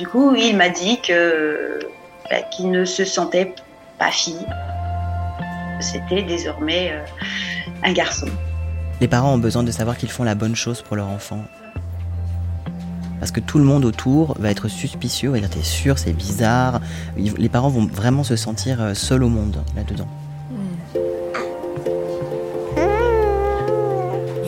[0.00, 1.78] Du coup, il m'a dit que
[2.30, 3.54] bah, qu'il ne se sentait
[3.98, 4.46] pas fille.
[5.78, 7.04] C'était désormais euh,
[7.82, 8.26] un garçon.
[9.02, 11.44] Les parents ont besoin de savoir qu'ils font la bonne chose pour leur enfant.
[13.18, 16.80] Parce que tout le monde autour va être suspicieux, va dire t'es sûr, c'est bizarre.
[17.18, 20.08] Les parents vont vraiment se sentir euh, seuls au monde là-dedans.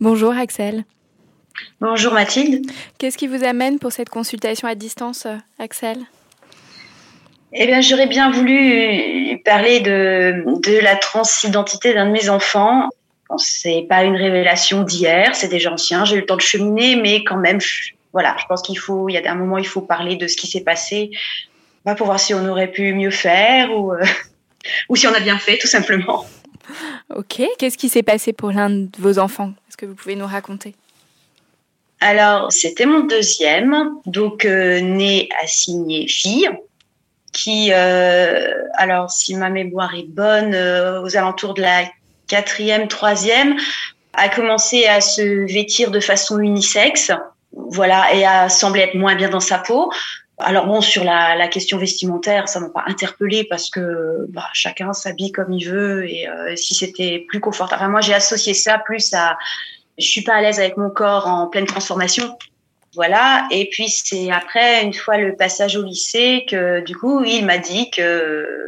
[0.00, 0.84] Bonjour Axel.
[1.80, 2.70] Bonjour Mathilde.
[2.98, 5.98] Qu'est-ce qui vous amène pour cette consultation à distance, euh, Axel?
[7.52, 12.90] Eh bien, j'aurais bien voulu parler de, de la transidentité d'un de mes enfants.
[13.30, 16.04] Bon, c'est pas une révélation d'hier, c'est déjà ancien.
[16.04, 19.08] J'ai eu le temps de cheminer, mais quand même, je- voilà, je pense qu'il faut,
[19.08, 21.10] il y a un moment, il faut parler de ce qui s'est passé,
[21.84, 24.02] pas pour voir si on aurait pu mieux faire ou, euh,
[24.90, 26.26] ou si on a bien fait, tout simplement.
[27.14, 27.40] Ok.
[27.58, 29.52] Qu'est-ce qui s'est passé pour l'un de vos enfants?
[29.76, 30.74] Que vous pouvez nous raconter
[32.00, 36.48] Alors, c'était mon deuxième, donc euh, né assigné fille,
[37.32, 41.84] qui, euh, alors si ma mémoire est bonne, euh, aux alentours de la
[42.26, 43.56] quatrième, troisième,
[44.14, 45.22] a commencé à se
[45.52, 47.12] vêtir de façon unisexe,
[47.52, 49.92] voilà, et a semblé être moins bien dans sa peau.
[50.38, 54.92] Alors bon, sur la, la question vestimentaire, ça m'a pas interpellée parce que bah, chacun
[54.92, 57.80] s'habille comme il veut et euh, si c'était plus confortable.
[57.80, 59.38] Enfin, moi, j'ai associé ça plus à
[59.98, 62.36] je suis pas à l'aise avec mon corps en pleine transformation.
[62.94, 63.46] Voilà.
[63.50, 67.58] Et puis c'est après, une fois le passage au lycée, que du coup, il m'a
[67.58, 68.66] dit que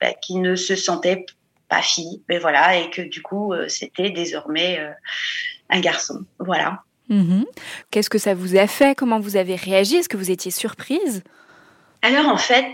[0.00, 1.26] bah, qu'il ne se sentait
[1.68, 4.90] pas fille, mais voilà, et que du coup, euh, c'était désormais euh,
[5.70, 6.24] un garçon.
[6.38, 6.82] Voilà.
[7.08, 7.44] Mhm.
[7.90, 8.96] Qu'est-ce que ça vous a fait?
[8.96, 9.96] Comment vous avez réagi?
[9.96, 11.22] Est-ce que vous étiez surprise?
[12.02, 12.66] Alors en fait,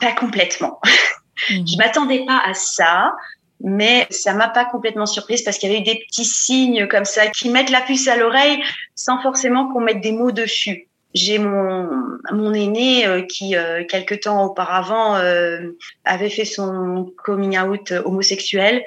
[0.00, 0.80] pas complètement.
[1.48, 3.12] Je m'attendais pas à ça,
[3.60, 7.04] mais ça m'a pas complètement surprise parce qu'il y avait eu des petits signes comme
[7.04, 8.62] ça qui mettent la puce à l'oreille
[8.94, 10.88] sans forcément qu'on mette des mots dessus.
[11.14, 11.88] J'ai mon
[12.32, 18.84] mon aîné euh, qui euh, quelque temps auparavant euh, avait fait son coming out homosexuel.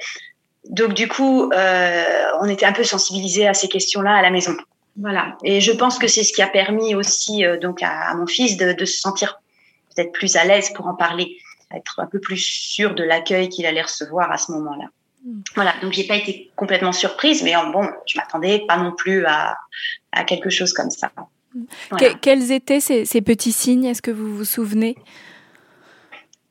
[0.69, 2.03] Donc du coup, euh,
[2.41, 4.55] on était un peu sensibilisés à ces questions-là à la maison.
[4.99, 5.37] Voilà.
[5.43, 8.27] Et je pense que c'est ce qui a permis aussi euh, donc à, à mon
[8.27, 9.39] fils de, de se sentir
[9.95, 11.37] peut-être plus à l'aise pour en parler,
[11.75, 14.85] être un peu plus sûr de l'accueil qu'il allait recevoir à ce moment-là.
[15.55, 19.57] Voilà, donc j'ai pas été complètement surprise, mais bon, je m'attendais pas non plus à,
[20.11, 21.11] à quelque chose comme ça.
[21.89, 22.09] Voilà.
[22.13, 23.85] Que- quels étaient ces, ces petits signes?
[23.85, 24.95] Est-ce que vous vous souvenez?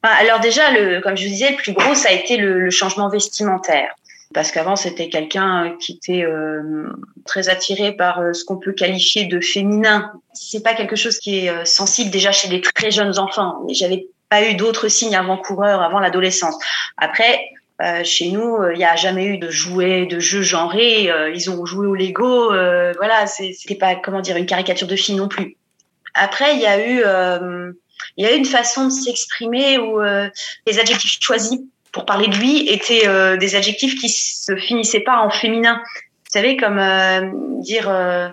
[0.02, 2.60] Ah, Alors déjà, le, comme je vous disais, le plus gros, ça a été le,
[2.60, 3.94] le changement vestimentaire.
[4.34, 6.86] Parce qu'avant, c'était quelqu'un euh, qui était euh,
[7.24, 10.12] très attiré par euh, ce qu'on peut qualifier de féminin.
[10.34, 13.64] C'est pas quelque chose qui est euh, sensible déjà chez les très jeunes enfants.
[13.70, 16.56] J'avais pas eu d'autres signes avant-coureurs avant l'adolescence.
[16.98, 17.40] Après,
[17.80, 21.10] euh, chez nous, euh, il n'y a jamais eu de jouets, de jeux genrés.
[21.10, 22.52] euh, ils ont joué au Lego.
[22.52, 25.56] euh, voilà, c'était pas comment dire une caricature de fille non plus.
[26.14, 27.72] Après, il y a eu euh,
[28.16, 30.28] il y a eu une façon de s'exprimer où euh,
[30.66, 31.60] les adjectifs choisis
[31.98, 35.82] pour parler de lui étaient euh, des adjectifs qui se finissaient pas en féminin.
[36.26, 37.28] Vous savez, comme euh,
[37.60, 38.28] dire euh,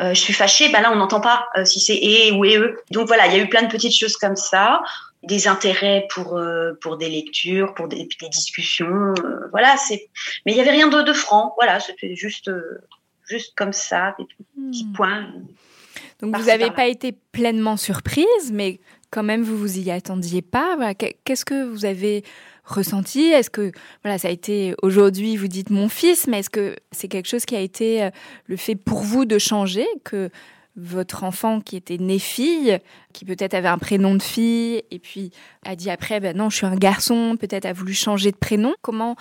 [0.00, 2.78] je suis fâchée, ben là on n'entend pas si c'est et ou et eux.
[2.92, 4.80] Donc voilà, il y a eu plein de petites choses comme ça.
[5.22, 6.40] des intérêts pour
[6.80, 9.12] pour des lectures, pour des, des discussions.
[9.50, 10.08] voilà, c'est.
[10.46, 11.52] Mais il y avait rien de, de franc.
[11.58, 12.50] Voilà, c'était juste
[13.28, 14.92] juste comme ça, des petits hmm.
[14.94, 15.26] points.
[16.20, 20.94] Donc vous n'avez pas été pleinement surprise, mais quand même vous vous y attendiez pas.
[21.24, 22.24] Qu'est-ce que vous avez
[22.66, 23.72] ressenti Est-ce que
[24.02, 27.44] voilà, ça a été aujourd'hui, vous dites mon fils, mais est-ce que c'est quelque chose
[27.46, 28.10] qui a été euh,
[28.46, 30.30] le fait pour vous de changer que
[30.76, 32.78] votre enfant qui était né fille,
[33.14, 35.30] qui peut-être avait un prénom de fille, et puis
[35.64, 38.74] a dit après, ben non, je suis un garçon, peut-être a voulu changer de prénom.
[38.82, 39.16] Comment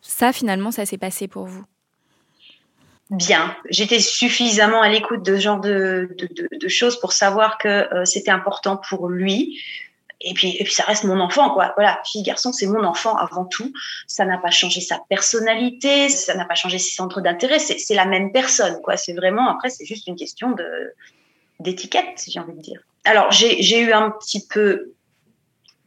[0.00, 1.64] ça, finalement, ça s'est passé pour vous?
[3.10, 6.08] Bien, j'étais suffisamment à l'écoute de ce genre de,
[6.68, 9.60] choses pour savoir que euh, c'était important pour lui,
[10.20, 11.72] et puis, et puis ça reste mon enfant, quoi.
[11.76, 13.72] Voilà, fille, garçon, c'est mon enfant avant tout.
[14.06, 17.58] Ça n'a pas changé sa personnalité, ça n'a pas changé ses centres d'intérêt.
[17.58, 18.96] C'est la même personne, quoi.
[18.96, 20.94] C'est vraiment, après, c'est juste une question de
[21.60, 22.80] d'étiquette, j'ai envie de dire.
[23.04, 24.92] Alors, j'ai eu un petit peu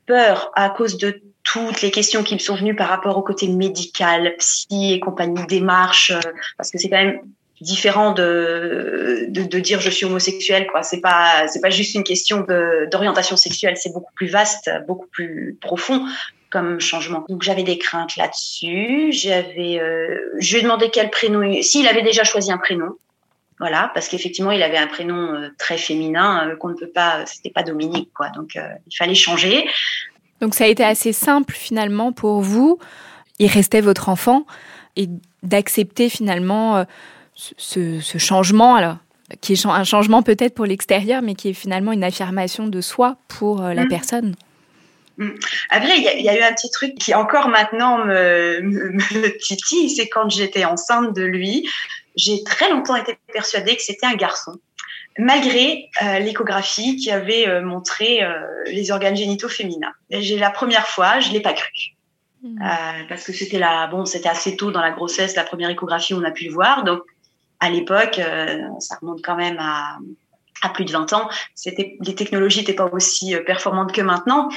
[0.06, 3.48] peur à cause de toutes les questions qui me sont venues par rapport au côté
[3.48, 6.20] médical, psy et compagnie, démarche, euh,
[6.58, 7.22] parce que c'est quand même
[7.64, 10.84] différent de, de, dire je suis homosexuel quoi.
[10.84, 12.46] C'est pas c'est pas juste une question
[12.92, 13.78] d'orientation sexuelle.
[13.78, 16.06] C'est beaucoup plus vaste beaucoup plus profond
[16.52, 17.26] comme changement.
[17.30, 19.12] Donc j'avais des craintes là-dessus.
[19.12, 22.92] J'avais euh, je lui ai demandé quel prénom s'il avait déjà choisi un prénom.
[23.60, 27.26] Voilà parce qu'effectivement il avait un prénom euh, très féminin euh, qu'on ne peut pas
[27.26, 28.30] c'était pas Dominique quoi.
[28.30, 29.66] Donc il fallait changer.
[30.42, 32.78] Donc ça a été assez simple finalement pour vous.
[33.40, 34.46] Il restait votre enfant
[34.96, 35.08] et
[35.42, 36.86] d'accepter finalement
[37.36, 38.98] ce, changement, alors,
[39.42, 43.18] qui est un changement peut-être pour l'extérieur, mais qui est finalement une affirmation de soi
[43.28, 43.90] pour euh, la mm.
[43.90, 44.36] personne.
[45.18, 45.30] Mm.
[45.70, 50.10] Après, il y, a eu un petit truc qui encore maintenant me, me, titille, c'est
[50.10, 51.68] quand j'étais enceinte de lui,
[52.16, 54.60] j'ai très longtemps été persuadée que c'était un garçon,
[55.18, 58.22] malgré euh, l'échographie qui avait euh, montré
[58.68, 59.94] les organes génitaux féminins.
[60.12, 61.70] J'ai la première fois, je l'ai pas cru.
[62.44, 62.60] Mm.
[63.08, 66.24] parce que c'était la bon, c'était assez tôt dans la grossesse, la première échographie, on
[66.26, 66.84] a pu le voir.
[66.84, 67.04] Donc
[67.64, 69.98] à l'époque, euh, ça remonte quand même à,
[70.74, 74.50] plus de 20 ans, c'était, les technologies n'étaient pas aussi euh, performantes que maintenant.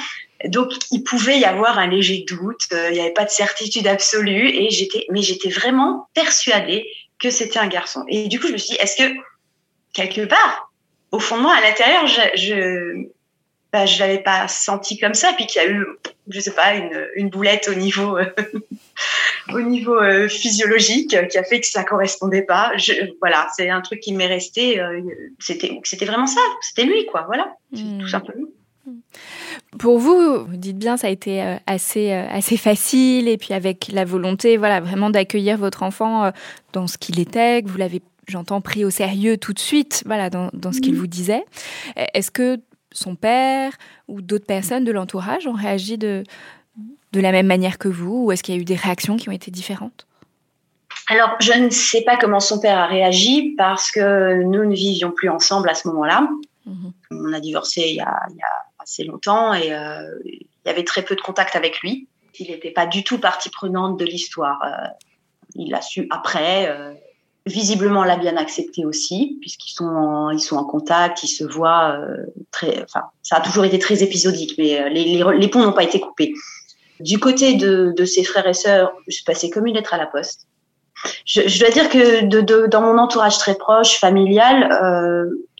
[0.44, 3.86] Donc, il pouvait y avoir un léger doute, euh, il n'y avait pas de certitude
[3.86, 6.86] absolue, et j'étais, mais j'étais vraiment persuadée
[7.18, 8.04] que c'était un garçon.
[8.08, 9.16] Et du coup, je me suis dit, est-ce que
[9.92, 10.72] quelque part,
[11.12, 13.08] au fond de moi, à l'intérieur, je, je,
[13.72, 15.86] bah, je l'avais pas senti comme ça, puis qu'il y a eu,
[16.28, 18.18] je sais pas, une, une boulette au niveau,
[19.52, 22.72] au niveau euh, physiologique qui a fait que ça correspondait pas.
[22.76, 24.80] Je, voilà, c'est un truc qui m'est resté.
[24.80, 25.00] Euh,
[25.38, 26.40] c'était, c'était vraiment ça.
[26.60, 27.24] C'était lui, quoi.
[27.26, 28.00] Voilà, hmm.
[28.00, 28.48] tout simplement.
[29.78, 33.88] Pour vous, vous dites bien, ça a été euh, assez, assez facile et puis avec
[33.92, 36.30] la volonté, voilà, vraiment d'accueillir votre enfant
[36.72, 40.30] dans ce qu'il était, que vous l'avez, j'entends, pris au sérieux tout de suite, voilà,
[40.30, 40.98] dans, dans ce qu'il hmm.
[40.98, 41.44] vous disait.
[42.14, 42.58] Est-ce que
[42.96, 43.72] son père
[44.08, 46.24] ou d'autres personnes de l'entourage ont réagi de,
[47.12, 49.28] de la même manière que vous ou est-ce qu'il y a eu des réactions qui
[49.28, 50.06] ont été différentes?
[51.08, 55.12] Alors, je ne sais pas comment son père a réagi parce que nous ne vivions
[55.12, 56.28] plus ensemble à ce moment-là.
[56.66, 56.92] Mhm.
[57.12, 58.18] On a divorcé il y a,
[58.78, 62.08] assez longtemps et euh, il y avait très peu de contact avec lui.
[62.38, 64.62] Il n'était pas du tout partie prenante de l'histoire.
[64.64, 64.86] Euh,
[65.54, 66.68] il l'a su après.
[66.68, 66.92] Euh,
[67.46, 71.98] visiblement, l'a bien accepté aussi, puisqu'ils sont en, ils sont en contact, ils se voient
[72.50, 72.82] très.
[72.82, 76.34] Enfin, ça a toujours été très épisodique, mais les, les ponts n'ont pas été coupés.
[77.00, 80.06] Du côté de, de ses frères et sœurs, je passais comme une lettre à la
[80.06, 80.46] poste.
[81.24, 84.68] Je, je dois dire que de, de, dans mon entourage très proche, familial,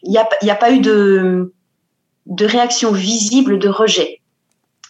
[0.03, 1.53] il n'y a, y a pas eu de,
[2.27, 4.21] de réaction visible de rejet.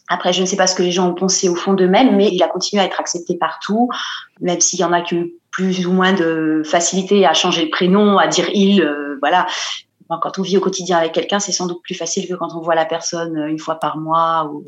[0.08, 2.28] Après, je ne sais pas ce que les gens ont pensé au fond d'eux-mêmes, mais
[2.32, 3.88] il a continué à être accepté partout,
[4.40, 7.70] même s'il y en a qui ont plus ou moins de facilité à changer le
[7.70, 9.46] prénom, à dire il, euh, voilà.
[10.08, 12.60] Quand on vit au quotidien avec quelqu'un, c'est sans doute plus facile que quand on
[12.60, 14.64] voit la personne une fois par mois ou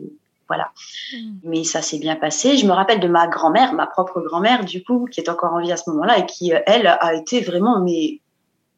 [0.49, 0.71] voilà.
[1.13, 1.35] Hmm.
[1.45, 2.57] Mais ça s'est bien passé.
[2.57, 5.61] Je me rappelle de ma grand-mère, ma propre grand-mère, du coup, qui est encore en
[5.61, 8.21] vie à ce moment-là et qui, euh, elle, a été vraiment, mais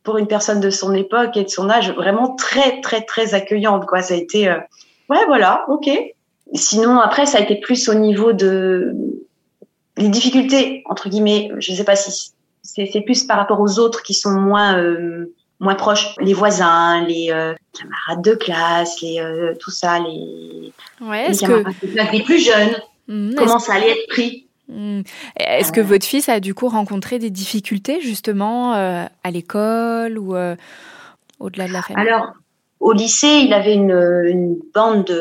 [0.02, 3.86] pour une personne de son époque et de son âge, vraiment très, très, très accueillante,
[3.86, 4.02] quoi.
[4.02, 4.58] Ça a été, euh,
[5.08, 5.88] ouais, voilà, ok.
[6.54, 8.94] Sinon, après, ça a été plus au niveau de
[9.96, 11.50] les difficultés, entre guillemets.
[11.58, 15.32] Je ne sais pas si c'est plus par rapport aux autres qui sont moins euh,
[15.60, 21.30] moins proches, les voisins, les euh, camarades de classe, les euh, tout ça, les, ouais,
[21.38, 22.76] camarades de classe les plus jeunes.
[23.08, 24.46] Mmh, comment ça allait être pris?
[24.68, 25.02] Mmh.
[25.36, 30.34] Est-ce que votre fils a du coup rencontré des difficultés justement euh, à l'école ou
[31.40, 32.08] au-delà de la famille?
[32.08, 32.32] Alors,
[32.80, 35.12] au lycée, il avait une, une bande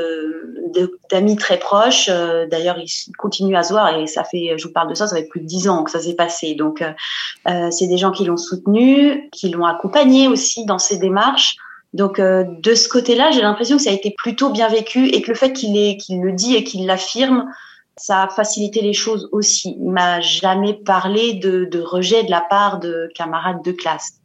[1.12, 2.10] d'amis très proches.
[2.10, 5.08] Euh, d'ailleurs, il continue à se voir et ça fait, je vous parle de ça,
[5.08, 6.56] ça fait plus de dix ans que ça s'est passé.
[6.56, 6.92] Donc, euh,
[7.48, 11.56] euh c'est des gens qui l'ont soutenu, qui l'ont accompagné aussi dans ses démarches.
[11.94, 15.30] Donc de ce côté-là, j'ai l'impression que ça a été plutôt bien vécu et que
[15.30, 17.46] le fait qu'il qu'il le dit et qu'il l'affirme,
[17.98, 19.75] ça a facilité les choses aussi.
[19.80, 24.19] Il m'a jamais parlé de, de, rejet de la part de camarades de classe.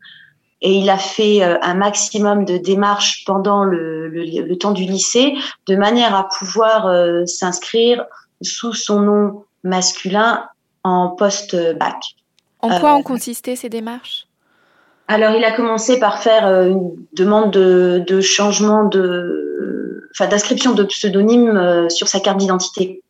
[0.66, 4.84] Et il a fait euh, un maximum de démarches pendant le, le, le temps du
[4.84, 5.34] lycée,
[5.68, 8.04] de manière à pouvoir euh, s'inscrire
[8.40, 10.48] sous son nom masculin
[10.82, 12.00] en post-bac.
[12.60, 14.26] En quoi euh, ont consisté ces démarches?
[15.06, 20.84] Alors, il a commencé par faire une demande de, de changement de, enfin, d'inscription de
[20.84, 23.02] pseudonyme sur sa carte d'identité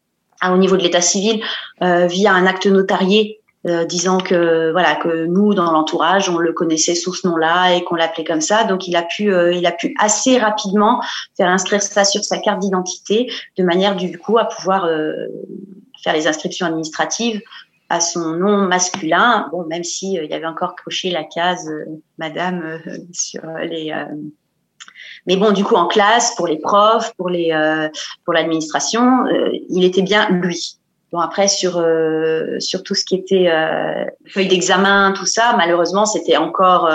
[0.53, 1.43] au niveau de l'état civil
[1.83, 6.53] euh, via un acte notarié euh, disant que voilà que nous dans l'entourage on le
[6.53, 9.67] connaissait sous ce nom-là et qu'on l'appelait comme ça donc il a pu euh, il
[9.67, 11.03] a pu assez rapidement
[11.37, 14.89] faire inscrire ça sur sa carte d'identité de manière du coup à pouvoir
[16.03, 17.41] faire les inscriptions administratives
[17.89, 21.71] à son nom masculin bon même si il y avait encore coché la case
[22.19, 22.81] madame
[23.13, 23.93] sur les
[25.27, 27.89] mais bon, du coup, en classe, pour les profs, pour les, euh,
[28.25, 30.79] pour l'administration, euh, il était bien lui.
[31.15, 33.49] Bon, après, sur, euh, sur tout ce qui était
[34.27, 36.91] feuille d'examen, tout ça, malheureusement, c'était encore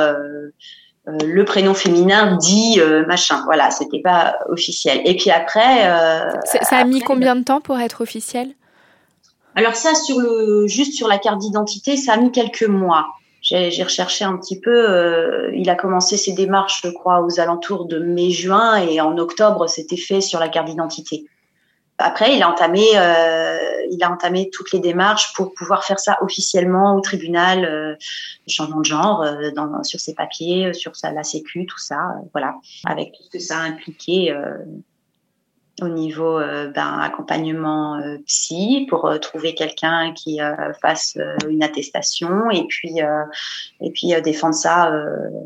[1.08, 3.42] le prénom féminin dit machin.
[3.46, 5.02] Voilà, c'était pas officiel.
[5.06, 5.90] Et puis après.
[6.44, 8.50] ça a mis combien de temps pour être officiel?
[9.56, 13.08] Alors ça, sur le, juste sur la carte d'identité, ça a mis quelques mois
[13.42, 14.90] j'ai recherché un petit peu.
[14.90, 19.68] Euh, il a commencé ses démarches, je crois, aux alentours de mai-juin et en octobre,
[19.68, 21.26] c'était fait sur la carte d'identité.
[22.02, 23.58] Après, il a entamé, euh,
[23.92, 27.96] il a entamé toutes les démarches pour pouvoir faire ça officiellement au tribunal, euh,
[28.48, 32.00] changement de genre, euh, dans, sur ses papiers, sur sa, la sécu, tout ça,
[32.32, 34.34] voilà, avec tout ce que ça a impliqué
[35.82, 40.40] au niveau euh, ben, accompagnement euh, psy pour euh, trouver quelqu'un qui
[40.82, 43.00] fasse une attestation et puis
[43.82, 44.92] et puis défendre ça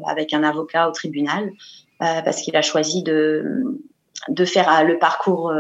[0.08, 1.52] avec un avocat au tribunal
[2.00, 3.80] parce qu'il a choisi de
[4.30, 5.54] de faire le parcours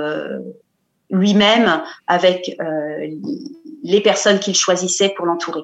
[1.14, 2.58] lui-même avec
[3.84, 5.62] les personnes qu'il choisissait pour l'entourer.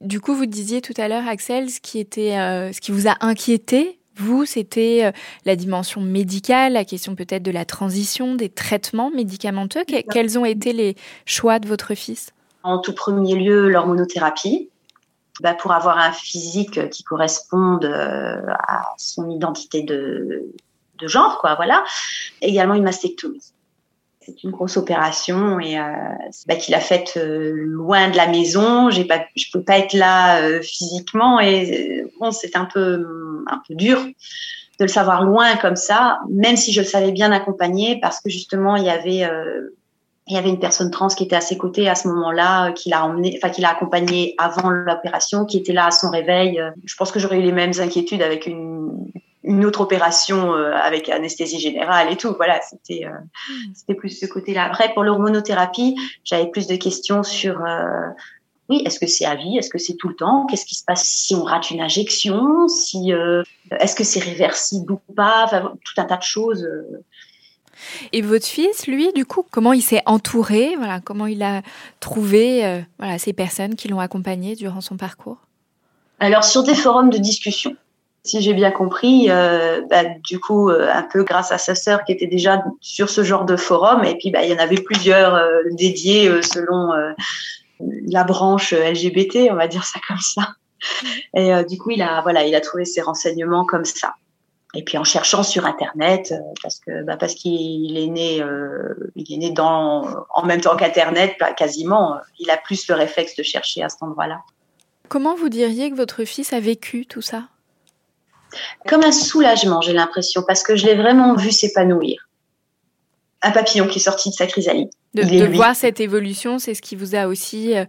[0.00, 2.32] Du coup, vous disiez tout à l'heure, Axel, ce qui était,
[2.72, 5.12] ce qui vous a inquiété vous, c'était euh,
[5.46, 9.84] la dimension médicale, la question peut-être de la transition, des traitements médicamenteux.
[9.84, 12.30] quels ont été les choix de votre fils?
[12.62, 14.68] En tout premier lieu, l'hormonothérapie.
[15.40, 18.36] Bah, pour avoir un physique qui corresponde euh,
[18.68, 20.44] à son identité de,
[21.00, 21.82] genre, quoi, voilà.
[22.42, 23.42] Également une mastectomie.
[24.24, 25.82] C'est une grosse opération et euh,
[26.46, 28.90] bah, qu'il a faite loin de la maison.
[28.90, 33.04] J'ai pas, je peux pas être là physiquement et bon, c'est un peu
[33.70, 33.98] dur
[34.78, 38.30] de le savoir loin comme ça, même si je le savais bien accompagné, parce que
[38.30, 39.70] justement il y avait euh,
[40.28, 43.38] une personne trans qui était à ses côtés à ce moment-là, euh, qui l'a emmené,
[43.42, 46.60] enfin qui l'a accompagné avant l'opération, qui était là à son réveil.
[46.60, 49.12] Euh, je pense que j'aurais eu les mêmes inquiétudes avec une,
[49.44, 52.34] une autre opération avec anesthésie générale et tout.
[52.36, 53.72] Voilà, c'était hmm.
[53.74, 54.64] c'était plus ce côté-là.
[54.64, 57.60] Après, pour l'hormonothérapie, j'avais plus de questions sur
[58.68, 59.58] oui, est-ce que c'est à vie?
[59.58, 60.46] Est-ce que c'est tout le temps?
[60.46, 62.68] Qu'est-ce qui se passe si on rate une injection?
[62.68, 63.42] Si euh,
[63.80, 65.46] est-ce que c'est réversible ou pas?
[65.84, 66.64] Tout un tas de choses.
[66.64, 67.04] Euh.
[68.12, 70.74] Et votre fils, lui, du coup, comment il s'est entouré?
[70.76, 71.62] Voilà, comment il a
[72.00, 75.38] trouvé euh, voilà ces personnes qui l'ont accompagné durant son parcours?
[76.20, 77.76] Alors sur des forums de discussion.
[78.24, 82.28] Si j'ai bien compris, bah, du coup, un peu grâce à sa sœur qui était
[82.28, 86.30] déjà sur ce genre de forum, et puis bah, il y en avait plusieurs dédiés
[86.42, 86.92] selon
[87.80, 90.54] la branche LGBT, on va dire ça comme ça.
[91.34, 94.14] Et euh, du coup, il a voilà, il a trouvé ses renseignements comme ça.
[94.74, 99.12] Et puis en cherchant sur internet, euh, parce que bah, parce qu'il est né, euh,
[99.14, 102.16] il est né dans en même temps qu'internet, bah, quasiment.
[102.38, 104.40] Il a plus le réflexe de chercher à cet endroit-là.
[105.08, 107.44] Comment vous diriez que votre fils a vécu tout ça?
[108.88, 112.28] Comme un soulagement, j'ai l'impression, parce que je l'ai vraiment vu s'épanouir.
[113.42, 114.90] Un papillon qui est sorti de sa chrysalide.
[115.14, 117.84] De, voir cette évolution, c'est ce qui vous a aussi euh,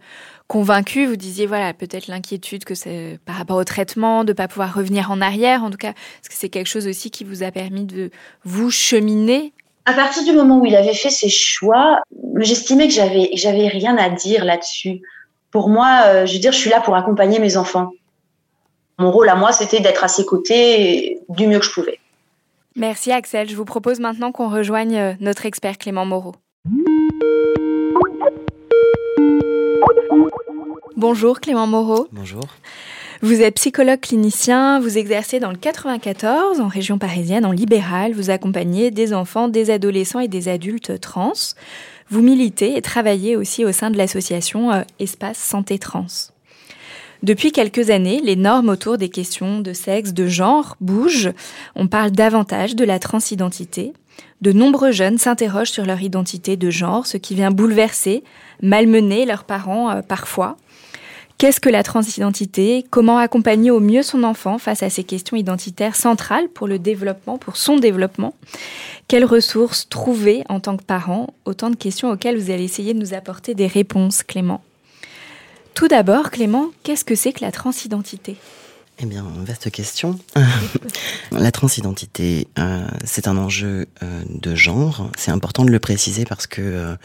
[0.48, 1.06] convaincu.
[1.06, 5.10] Vous disiez, voilà, peut-être l'inquiétude que c'est par rapport au traitement, de pas pouvoir revenir
[5.12, 5.64] en arrière.
[5.64, 8.10] En tout cas, est-ce que c'est quelque chose aussi qui vous a permis de
[8.44, 9.54] vous cheminer?
[9.86, 12.02] À partir du moment où il avait fait ses choix,
[12.38, 15.02] j'estimais que j'avais, j'avais rien à dire là-dessus.
[15.52, 17.92] Pour moi, euh, je veux dire, je suis là pour accompagner mes enfants.
[19.00, 22.00] Mon rôle à moi, c'était d'être à ses côtés du mieux que je pouvais.
[22.76, 23.50] Merci Axel.
[23.50, 26.36] Je vous propose maintenant qu'on rejoigne euh, notre expert Clément Moreau.
[30.96, 32.08] Bonjour Clément Moreau.
[32.12, 32.46] Bonjour.
[33.22, 38.30] Vous êtes psychologue clinicien, vous exercez dans le 94 en région parisienne en libéral, vous
[38.30, 41.32] accompagnez des enfants, des adolescents et des adultes trans.
[42.10, 46.33] Vous militez et travaillez aussi au sein de l'association euh, Espace Santé Trans.
[47.24, 51.32] Depuis quelques années, les normes autour des questions de sexe, de genre bougent.
[51.74, 53.94] On parle davantage de la transidentité.
[54.42, 58.26] De nombreux jeunes s'interrogent sur leur identité de genre, ce qui vient bouleverser,
[58.62, 60.58] malmener leurs parents euh, parfois.
[61.38, 62.84] Qu'est-ce que la transidentité?
[62.90, 67.38] Comment accompagner au mieux son enfant face à ces questions identitaires centrales pour le développement,
[67.38, 68.34] pour son développement?
[69.08, 73.00] Quelles ressources trouver en tant que parent Autant de questions auxquelles vous allez essayer de
[73.00, 74.62] nous apporter des réponses, Clément.
[75.74, 78.38] Tout d'abord, Clément, qu'est-ce que c'est que la transidentité?
[79.00, 80.20] Eh bien, vaste question.
[81.32, 85.10] la transidentité, euh, c'est un enjeu euh, de genre.
[85.18, 86.96] C'est important de le préciser parce que euh,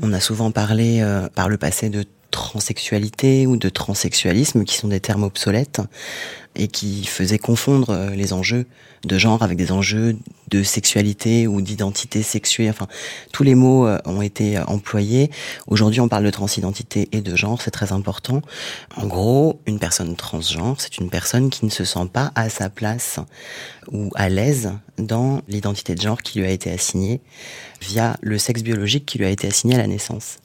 [0.00, 5.00] on a souvent parlé par le passé de transsexualité ou de transsexualisme, qui sont des
[5.00, 5.80] termes obsolètes
[6.56, 8.66] et qui faisaient confondre euh, les enjeux
[9.04, 10.16] de genre avec des enjeux
[10.48, 12.68] de sexualité ou d'identité sexuée.
[12.68, 12.88] Enfin,
[13.32, 15.30] tous les mots euh, ont été euh, employés.
[15.66, 18.42] Aujourd'hui, on parle de transidentité et de genre, c'est très important.
[18.96, 22.70] En gros, une personne transgenre, c'est une personne qui ne se sent pas à sa
[22.70, 23.20] place
[23.92, 27.20] ou à l'aise dans l'identité de genre qui lui a été assignée
[27.80, 30.38] via le sexe biologique qui lui a été assigné à la naissance.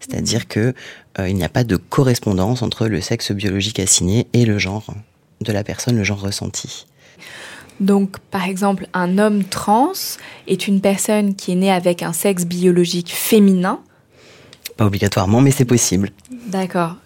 [0.00, 0.74] C'est-à-dire que
[1.18, 4.86] il n'y a pas de correspondance entre le sexe biologique assigné et le genre
[5.40, 6.86] de la personne, le genre ressenti.
[7.80, 9.92] Donc, par exemple, un homme trans
[10.46, 13.80] est une personne qui est née avec un sexe biologique féminin.
[14.76, 16.10] Pas obligatoirement, mais c'est possible.
[16.48, 16.96] D'accord.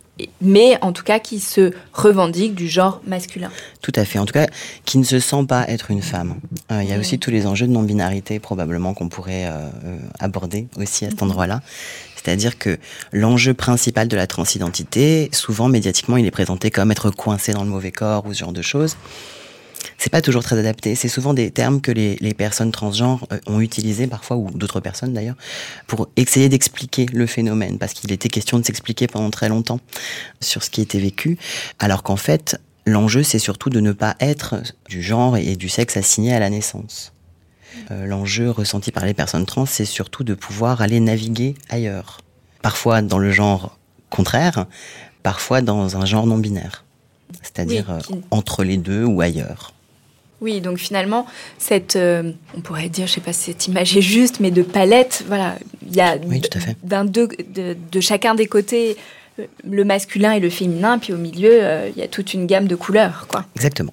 [0.42, 3.50] Mais en tout cas, qui se revendique du genre masculin.
[3.80, 4.18] Tout à fait.
[4.18, 4.48] En tout cas,
[4.84, 6.36] qui ne se sent pas être une femme.
[6.70, 9.98] Euh, il y a aussi tous les enjeux de non-binarité, probablement, qu'on pourrait euh, euh,
[10.18, 11.62] aborder aussi à cet endroit-là.
[12.22, 12.78] C'est-à-dire que
[13.12, 17.70] l'enjeu principal de la transidentité, souvent médiatiquement, il est présenté comme être coincé dans le
[17.70, 18.96] mauvais corps ou ce genre de choses.
[19.96, 20.94] C'est pas toujours très adapté.
[20.94, 25.14] C'est souvent des termes que les, personnes transgenres euh, ont utilisés parfois, ou d'autres personnes
[25.14, 25.36] d'ailleurs,
[25.86, 29.80] pour essayer d'expliquer le phénomène, parce qu'il était question de s'expliquer pendant très longtemps
[30.40, 31.38] sur ce qui était vécu,
[31.78, 34.56] alors qu'en fait, l'enjeu c'est surtout de ne pas être
[34.88, 37.12] du genre et du sexe assigné à la naissance.
[37.90, 42.20] Euh, l'enjeu ressenti par les personnes trans, c'est surtout de pouvoir aller naviguer ailleurs.
[42.62, 43.78] Parfois dans le genre
[44.10, 44.66] contraire,
[45.22, 46.84] parfois dans un genre non binaire.
[47.42, 47.98] C'est-à-dire euh,
[48.30, 49.72] entre les deux ou ailleurs.
[50.40, 51.26] Oui, donc finalement,
[51.58, 54.62] cette, euh, on pourrait dire, je sais pas si cette image est juste, mais de
[54.62, 55.56] palette, voilà,
[55.86, 58.96] il y a de, de, chacun des côtés
[59.68, 61.60] le masculin et le féminin, puis au milieu,
[61.94, 63.44] il y a toute une gamme de couleurs, quoi.
[63.54, 63.92] Exactement.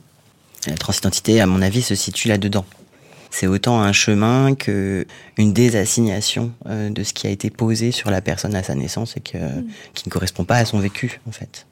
[0.67, 2.65] La transidentité, à mon avis, se situe là-dedans
[3.37, 5.05] c'est autant un chemin que
[5.37, 9.15] une désassignation euh, de ce qui a été posé sur la personne à sa naissance
[9.15, 9.67] et que, mm.
[9.93, 11.67] qui ne correspond pas à son vécu en fait.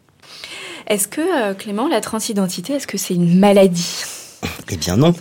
[0.86, 4.04] Est-ce que euh, Clément, la transidentité, est-ce que c'est une maladie?
[4.70, 5.16] Eh bien non.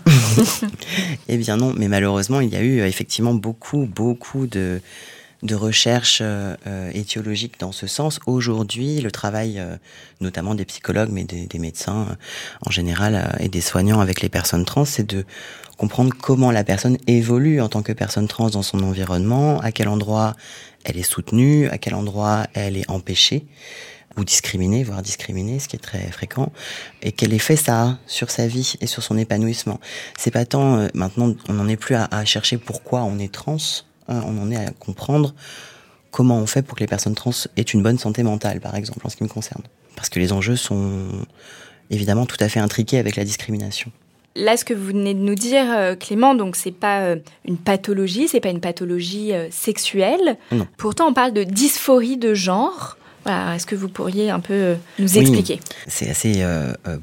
[1.29, 4.83] eh bien non, mais malheureusement, il y a eu euh, effectivement beaucoup, beaucoup de,
[5.45, 6.23] de recherches
[6.93, 8.19] étiologiques dans ce sens.
[8.27, 9.63] Aujourd'hui, le travail,
[10.21, 12.17] notamment des psychologues, mais des, des médecins
[12.67, 15.25] en général, et des soignants avec les personnes trans, c'est de
[15.77, 19.89] comprendre comment la personne évolue en tant que personne trans dans son environnement, à quel
[19.89, 20.35] endroit
[20.85, 23.47] elle est soutenue, à quel endroit elle est empêchée
[24.17, 26.53] ou discriminée, voire discriminée, ce qui est très fréquent,
[27.03, 29.81] et quel effet ça a sur sa vie et sur son épanouissement.
[30.17, 33.57] C'est pas tant euh, maintenant, on n'en est plus à, chercher pourquoi on est trans,
[34.09, 35.35] hein, on en est à comprendre
[36.11, 39.07] comment on fait pour que les personnes trans aient une bonne santé mentale, par exemple,
[39.07, 39.63] en ce qui me concerne.
[39.97, 41.09] Parce que les enjeux sont
[41.91, 43.91] évidemment tout à fait intriqués avec la discrimination.
[44.37, 47.57] Là, ce que vous venez de nous dire, euh, Clément, donc c'est pas euh, une
[47.57, 50.37] pathologie, c'est pas une pathologie euh, sexuelle.
[50.77, 52.97] Pourtant, on parle de dysphorie de genre.
[53.27, 55.61] Est-ce que vous pourriez un peu nous expliquer?
[55.87, 56.45] C'est assez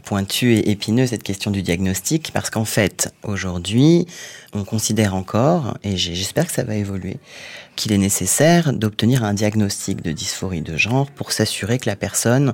[0.04, 4.06] pointu et épineux cette question du diagnostic parce qu'en fait, aujourd'hui,
[4.54, 7.18] on considère encore, et j'espère que ça va évoluer,
[7.76, 12.54] qu'il est nécessaire d'obtenir un diagnostic de dysphorie de genre pour s'assurer que la personne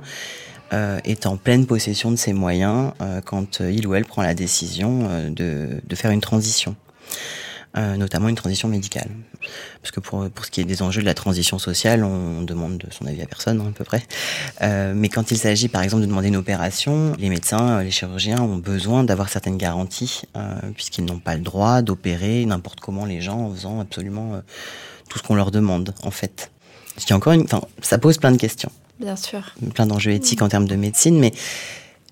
[0.72, 4.34] euh, est en pleine possession de ses moyens euh, quand il ou elle prend la
[4.34, 6.76] décision euh, de, de, faire une transition.
[7.74, 9.08] Notamment une transition médicale.
[9.82, 12.82] Parce que pour, pour ce qui est des enjeux de la transition sociale, on, demande
[12.90, 14.02] son avis à personne, hein, à peu près.
[14.94, 18.56] mais quand il s'agit, par exemple, de demander une opération, les médecins, les chirurgiens ont
[18.56, 20.22] besoin d'avoir certaines garanties,
[20.74, 24.40] puisqu'ils n'ont pas le droit d'opérer n'importe comment les gens en faisant absolument
[25.08, 26.50] tout ce qu'on leur demande, en fait.
[26.98, 28.72] Ce encore une, enfin, ça pose plein de questions.
[28.98, 29.54] Bien sûr.
[29.74, 31.32] Plein d'enjeux éthiques en termes de médecine, mais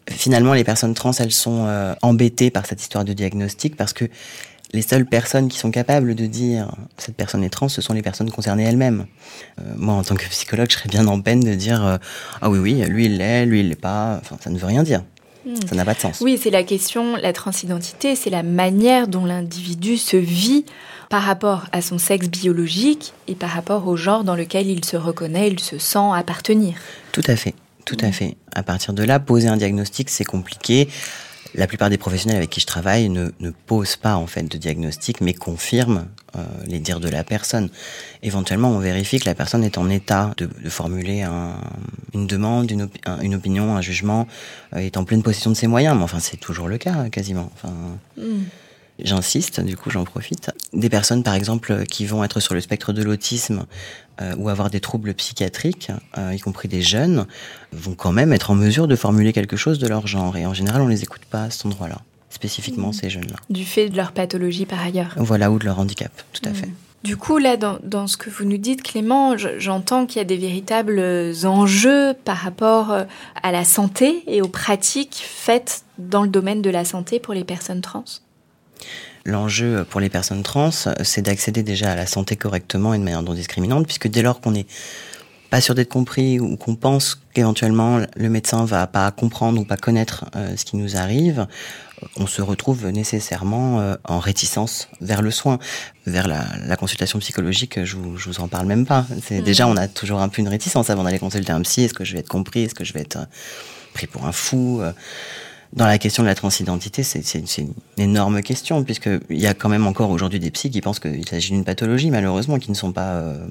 [0.08, 4.04] finalement, les personnes trans, elles sont euh, embêtées par cette histoire de diagnostic parce que
[4.72, 8.02] les seules personnes qui sont capables de dire cette personne est trans, ce sont les
[8.02, 9.06] personnes concernées elles-mêmes.
[9.60, 11.96] Euh, moi, en tant que psychologue, je serais bien en peine de dire euh,
[12.40, 14.18] ah oui oui, lui il l'est, lui il l'est pas.
[14.20, 15.02] Enfin, ça ne veut rien dire.
[15.46, 15.54] Hmm.
[15.68, 16.20] Ça n'a pas de sens.
[16.20, 20.64] Oui, c'est la question, la transidentité, c'est la manière dont l'individu se vit
[21.08, 24.96] par rapport à son sexe biologique et par rapport au genre dans lequel il se
[24.96, 26.74] reconnaît, il se sent appartenir.
[27.12, 27.54] Tout à fait.
[27.84, 28.36] Tout à fait.
[28.52, 30.88] À partir de là, poser un diagnostic, c'est compliqué.
[31.54, 34.58] La plupart des professionnels avec qui je travaille ne, ne posent pas en fait de
[34.58, 36.06] diagnostic, mais confirment
[36.36, 37.70] euh, les dires de la personne.
[38.22, 41.54] Éventuellement, on vérifie que la personne est en état de, formuler un,
[42.14, 44.26] une demande, une, opi- un- une opinion, un jugement,
[44.74, 45.96] euh, est en pleine possession de ses moyens.
[45.96, 47.50] Mais enfin, c'est toujours le cas, quasiment.
[47.54, 47.72] Enfin,
[48.98, 50.50] J'insiste, du coup j'en profite.
[50.72, 53.66] Des personnes par exemple qui vont être sur le spectre de l'autisme
[54.22, 57.26] euh, ou avoir des troubles psychiatriques, euh, y compris des jeunes,
[57.72, 60.36] vont quand même être en mesure de formuler quelque chose de leur genre.
[60.38, 61.98] Et en général on les écoute pas à cet endroit-là,
[62.30, 63.36] spécifiquement ces jeunes-là.
[63.50, 65.12] Du fait de leur pathologie par ailleurs.
[65.16, 66.54] Voilà, ou de leur handicap, tout à Mm.
[66.54, 66.68] fait.
[67.04, 70.20] Du coup, là, dans, dans ce que vous nous dites, Clément, je- j'entends qu'il y
[70.20, 71.00] a des véritables
[71.44, 73.04] enjeux par rapport euh,
[73.44, 77.44] à la santé et aux pratiques faites dans le domaine de la santé pour les
[77.44, 78.04] personnes trans.
[79.24, 80.70] L'enjeu pour les personnes trans,
[81.02, 84.40] c'est d'accéder déjà à la santé correctement et de manière non discriminante, puisque dès lors
[84.40, 84.66] qu'on n'est
[85.50, 89.76] pas sûr d'être compris ou qu'on pense qu'éventuellement le médecin va pas comprendre ou pas
[89.76, 91.46] connaître euh, ce qui nous arrive,
[92.16, 95.58] on se retrouve nécessairement euh, en réticence vers le soin,
[96.06, 97.84] vers la, la consultation psychologique.
[97.84, 99.06] Je vous, je vous en parle même pas.
[99.22, 101.82] C'est déjà on a toujours un peu une réticence avant d'aller consulter un psy.
[101.82, 102.62] Est-ce que je vais être compris?
[102.64, 103.24] Est-ce que je vais être euh,
[103.94, 104.82] pris pour un fou?
[105.76, 109.86] Dans la question de la transidentité, c'est une énorme question, puisqu'il y a quand même
[109.86, 113.16] encore aujourd'hui des psys qui pensent qu'il s'agit d'une pathologie, malheureusement, qui ne sont pas
[113.16, 113.46] euh,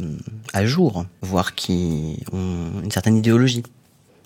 [0.51, 3.61] à jour, voire qui ont une certaine idéologie,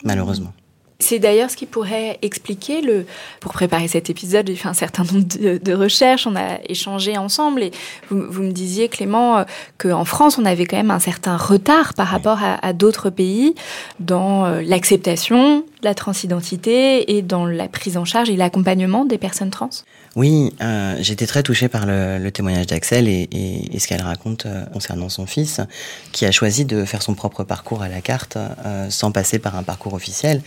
[0.05, 0.53] malheureusement.
[1.01, 3.05] C'est d'ailleurs ce qui pourrait expliquer le.
[3.39, 7.17] Pour préparer cet épisode, j'ai fait un certain nombre de, de recherches, on a échangé
[7.17, 7.71] ensemble et
[8.09, 9.43] vous, vous me disiez, Clément, euh,
[9.77, 13.55] qu'en France, on avait quand même un certain retard par rapport à, à d'autres pays
[14.01, 19.17] dans euh, l'acceptation de la transidentité et dans la prise en charge et l'accompagnement des
[19.17, 19.69] personnes trans.
[20.17, 24.01] Oui, euh, j'étais très touchée par le, le témoignage d'Axel et, et- et ce qu'elle
[24.01, 25.62] raconte euh, concernant son fils,
[26.12, 28.35] qui a choisi de faire son propre parcours à la carte
[28.65, 30.41] euh, sans passer par un parcours officiel.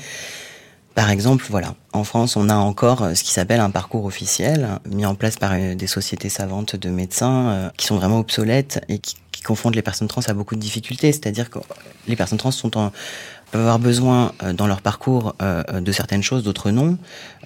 [0.95, 4.69] Par exemple, voilà, en France, on a encore euh, ce qui s'appelle un parcours officiel,
[4.87, 8.85] mis en place par euh, des sociétés savantes de médecins euh, qui sont vraiment obsolètes
[8.91, 11.11] et qui, qui confondent les personnes trans à beaucoup de difficultés.
[11.13, 11.61] C'est-à-dire que
[12.09, 12.93] les personnes trans sont en,
[13.53, 16.99] peuvent avoir besoin euh, dans leur parcours euh, euh, de certaines choses, d'autres non.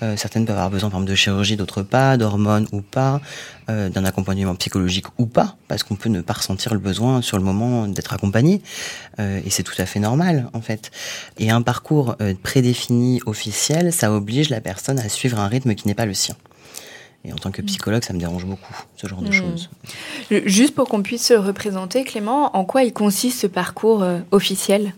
[0.02, 3.20] Euh, certaines peuvent avoir besoin, par exemple, de chirurgie, d'autres pas, d'hormones ou pas,
[3.68, 7.36] euh, d'un accompagnement psychologique ou pas, parce qu'on peut ne pas ressentir le besoin sur
[7.36, 8.62] le moment d'être accompagné,
[9.18, 10.90] Euh, et c'est tout à fait normal, en fait.
[11.38, 15.88] Et un parcours euh, prédéfini, officiel, ça oblige la personne à suivre un rythme qui
[15.88, 16.36] n'est pas le sien.
[17.24, 19.32] Et en tant que psychologue, ça me dérange beaucoup, ce genre de Mm.
[19.32, 19.70] choses.
[20.44, 24.92] Juste pour qu'on puisse se représenter, Clément, en quoi il consiste ce parcours officiel?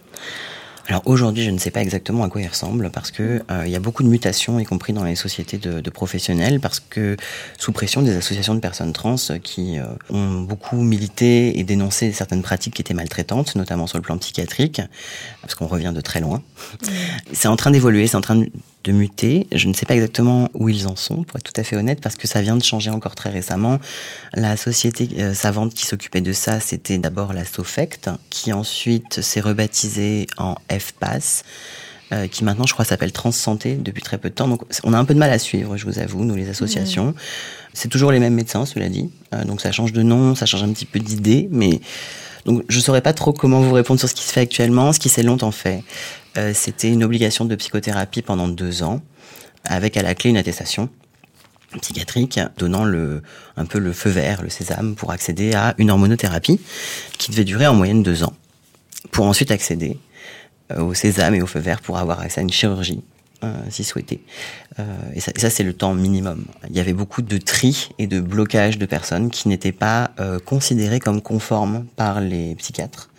[0.88, 3.70] Alors aujourd'hui, je ne sais pas exactement à quoi il ressemble parce que euh, il
[3.70, 7.16] y a beaucoup de mutations, y compris dans les sociétés de, de professionnels, parce que
[7.59, 12.40] sous pression des associations de personnes trans qui euh, ont beaucoup milité et dénoncé certaines
[12.40, 14.81] pratiques qui étaient maltraitantes, notamment sur le plan psychiatrique,
[15.42, 16.42] parce qu'on revient de très loin.
[17.33, 18.51] C'est en train d'évoluer, c'est en train de
[18.88, 19.46] de muter.
[19.53, 22.01] Je ne sais pas exactement où ils en sont, pour être tout à fait honnête,
[22.01, 23.79] parce que ça vient de changer encore très récemment.
[24.33, 29.40] La société euh, savante qui s'occupait de ça, c'était d'abord la Sofect, qui ensuite s'est
[29.40, 31.42] rebaptisée en FPAS,
[32.12, 34.48] euh, qui maintenant, je crois, s'appelle Transsanté depuis très peu de temps.
[34.48, 37.14] Donc, on a un peu de mal à suivre, je vous avoue, nous, les associations.
[37.74, 39.11] C'est toujours les mêmes médecins, cela dit.
[39.35, 41.81] Euh, donc, ça change de nom, ça change un petit peu d'idée, mais
[42.44, 44.94] donc je saurais pas trop comment vous répondre sur ce qui se fait actuellement.
[44.94, 45.83] Ce qui s'est longtemps fait,
[46.37, 49.01] euh, c'était une obligation de psychothérapie pendant deux ans,
[49.64, 50.88] avec à la clé une attestation
[51.83, 53.23] psychiatrique donnant le
[53.57, 56.61] un peu le feu vert, le sésame pour accéder à une hormonothérapie
[57.19, 58.33] qui devait durer en moyenne deux ans,
[59.11, 59.99] pour ensuite accéder
[60.73, 63.03] euh, au sésame et au feu vert pour avoir accès à une chirurgie
[63.45, 64.21] euh, si souhaité.
[64.81, 66.45] Euh, et ça, ça, c'est le temps minimum.
[66.71, 70.41] Il y avait beaucoup de tri et de blocage de personnes qui n'étaient pas euh,
[70.41, 73.11] considérées comme conformes par les psychiatres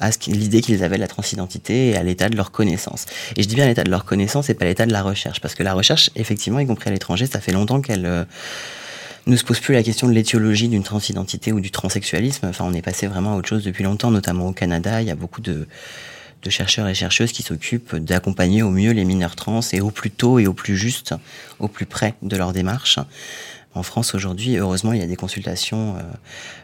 [0.00, 3.06] à l'idée qu'ils avaient de la transidentité et à l'état de leur connaissance.
[3.36, 5.54] Et je dis bien l'état de leur connaissance et pas l'état de la recherche, parce
[5.54, 8.24] que la recherche, effectivement, y compris à l'étranger, ça fait longtemps qu'elle euh,
[9.26, 12.46] ne se pose plus la question de l'étiologie d'une transidentité ou du transsexualisme.
[12.46, 15.02] Enfin, on est passé vraiment à autre chose depuis longtemps, notamment au Canada.
[15.02, 15.66] Il y a beaucoup de,
[16.42, 20.10] de chercheurs et chercheuses qui s'occupent d'accompagner au mieux les mineurs trans et au plus
[20.10, 21.14] tôt et au plus juste,
[21.58, 22.98] au plus près de leur démarche.
[23.74, 26.02] En France aujourd'hui, heureusement, il y a des consultations euh,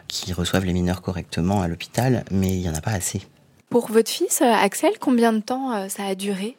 [0.07, 3.21] qui reçoivent les mineurs correctement à l'hôpital, mais il n'y en a pas assez.
[3.69, 6.57] Pour votre fils, euh, Axel, combien de temps euh, ça a duré?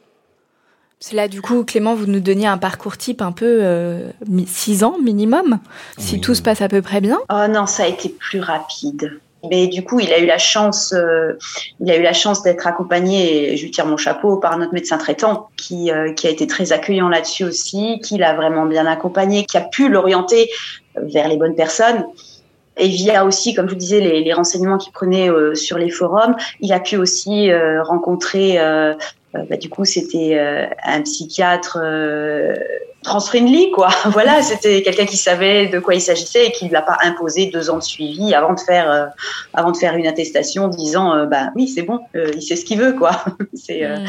[0.99, 4.11] Parce que là, du coup, Clément, vous nous donniez un parcours type un peu euh,
[4.27, 5.59] mi- six ans minimum,
[5.99, 6.21] si Oui.
[6.23, 7.19] tout se passe à peu près bien.
[7.31, 9.21] Oh non, ça a été plus rapide.
[9.51, 11.33] Mais du coup, il a eu la chance, euh,
[11.81, 14.73] il a eu la chance d'être accompagné, et je lui tire mon chapeau, par notre
[14.73, 19.45] médecin traitant, qui, euh, a été très accueillant là-dessus aussi, qui l'a vraiment bien accompagné,
[19.45, 20.51] qui a pu l'orienter
[20.97, 22.05] vers les bonnes personnes.
[22.79, 26.37] Et via aussi, comme je vous disais, les, renseignements qu'il prenait euh, sur les forums,
[26.61, 28.95] il a pu aussi euh, rencontrer euh,
[29.49, 30.39] bah, du coup, c'était
[30.85, 31.79] un psychiatre
[33.03, 33.89] trans-friendly, quoi.
[34.07, 37.47] voilà, c'était quelqu'un qui savait de quoi il s'agissait et qui ne l'a pas imposé
[37.47, 39.13] deux ans de suivi avant de faire,
[39.55, 42.93] avant de faire une attestation disant, bah oui, c'est bon, il sait ce qu'il veut,
[42.93, 43.25] quoi.
[43.55, 44.05] c'est hmm.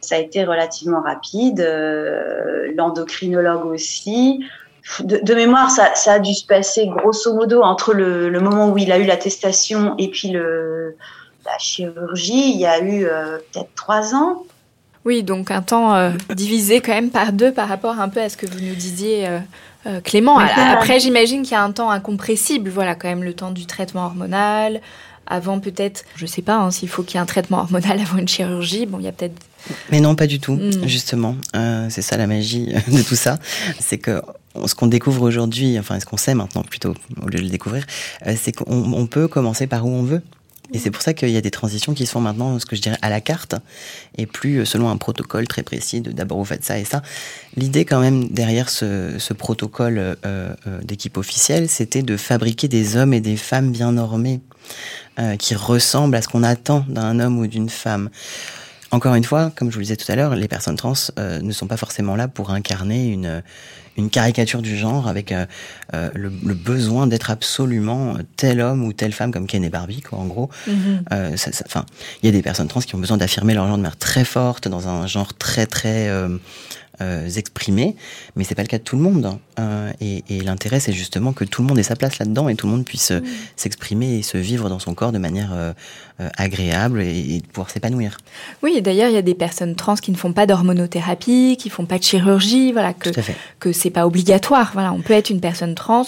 [0.00, 1.60] Ça a été relativement rapide.
[2.74, 4.40] L'endocrinologue aussi
[5.00, 8.98] de, mémoire, ça, a dû se passer grosso modo entre le, moment où il a
[8.98, 10.96] eu l'attestation et puis le,
[11.44, 12.52] la chirurgie.
[12.52, 14.44] Il y a eu euh, peut-être trois ans.
[15.04, 18.28] Oui, donc un temps euh, divisé quand même par deux par rapport un peu à
[18.28, 19.26] ce que vous nous disiez,
[19.86, 20.38] euh, Clément.
[20.38, 24.04] Après, j'imagine qu'il y a un temps incompressible, voilà, quand même le temps du traitement
[24.04, 24.80] hormonal.
[25.26, 28.18] Avant peut-être, je sais pas, hein, s'il faut qu'il y ait un traitement hormonal avant
[28.18, 28.86] une chirurgie.
[28.86, 29.34] Bon, il y a peut-être
[29.92, 30.88] mais non, pas du tout, hmm.
[30.88, 31.36] justement.
[31.88, 33.38] c'est ça la magie de tout ça.
[33.78, 34.20] C'est que
[34.66, 37.84] ce qu'on découvre aujourd'hui, enfin ce qu'on sait maintenant plutôt, au lieu de le découvrir,
[38.26, 40.22] euh, c'est qu'on peut commencer par où on veut.
[40.72, 42.76] Et c'est pour ça qu'il y a des transitions qui se font maintenant, ce que
[42.76, 43.54] je dirais, à la carte,
[44.16, 47.02] et plus euh, selon un protocole très précis de d'abord vous faites ça et ça.
[47.56, 53.20] L'idée quand même derrière ce, protocole euh, d'équipe officielle, c'était de fabriquer des hommes et
[53.20, 54.40] des femmes bien normés,
[55.38, 58.08] qui ressemblent à ce qu'on attend d'un homme ou d'une femme.
[58.92, 61.52] Encore une fois, comme je vous le disais tout à l'heure, les personnes trans ne
[61.52, 63.42] sont pas forcément là pour incarner une
[63.96, 65.46] une caricature du genre avec euh,
[65.94, 70.18] euh, le, besoin d'être absolument tel homme ou telle femme comme Ken et Barbie, quoi,
[70.18, 70.48] en gros.
[70.66, 71.04] Mhm.
[71.12, 71.84] Euh, enfin,
[72.22, 74.24] il y a des personnes trans qui ont besoin d'affirmer leur genre de manière très
[74.24, 77.96] forte dans un genre très très euh, exprimer,
[78.36, 79.26] mais c'est pas le cas de tout le monde.
[79.26, 79.38] Hein.
[79.58, 82.66] Euh, et, l'intérêt, c'est justement que tout le monde ait sa place là-dedans et tout
[82.66, 83.20] le monde puisse euh,
[83.56, 85.50] s'exprimer et se vivre dans son corps de manière
[86.36, 88.18] agréable et, pouvoir s'épanouir.
[88.62, 91.68] Oui, et d'ailleurs, il y a des personnes trans qui ne font pas d'hormonothérapie, qui
[91.68, 93.10] font pas de chirurgie, voilà, que
[93.58, 94.70] que c'est pas obligatoire.
[94.72, 96.06] Voilà, on peut être une personne trans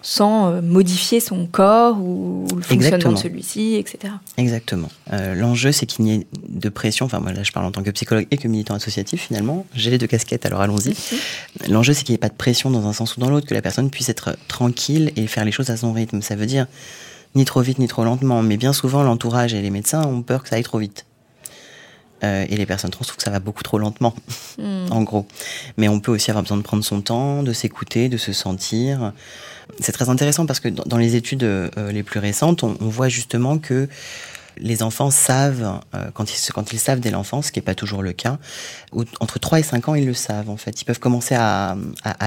[0.00, 4.14] sans modifier son corps ou, le fonctionnement de celui-ci, etc.
[4.36, 4.90] Exactement.
[5.10, 7.06] L'enjeu, c'est qu'il n'y ait de pression.
[7.06, 9.26] Enfin, moi là, je parle en tant que psychologue et que militant associatif.
[9.26, 10.94] Finalement, j'ai les deux casquettes alors allons-y.
[11.68, 13.54] L'enjeu, c'est qu'il n'y ait pas de pression dans un sens ou dans l'autre, que
[13.54, 16.22] la personne puisse être tranquille et faire les choses à son rythme.
[16.22, 16.66] Ça veut dire
[17.34, 20.42] ni trop vite ni trop lentement, mais bien souvent, l'entourage et les médecins ont peur
[20.42, 21.04] que ça aille trop vite.
[22.24, 24.14] Euh, et les personnes trans trouvent que ça va beaucoup trop lentement,
[24.58, 24.86] hmm.
[24.90, 25.26] en gros.
[25.76, 29.12] Mais on peut aussi avoir besoin de prendre son temps, de s'écouter, de se sentir.
[29.78, 33.08] C'est très intéressant parce que dans les études euh, les plus récentes, on, on, voit
[33.08, 33.88] justement que
[34.60, 38.12] les enfants savent, euh, quand, ils, savent dès l'enfance, ce qui n'est pas toujours le
[38.12, 38.38] cas,
[39.20, 40.80] entre 3 et 5 ans, ils le savent en fait.
[40.80, 41.76] Ils peuvent commencer à,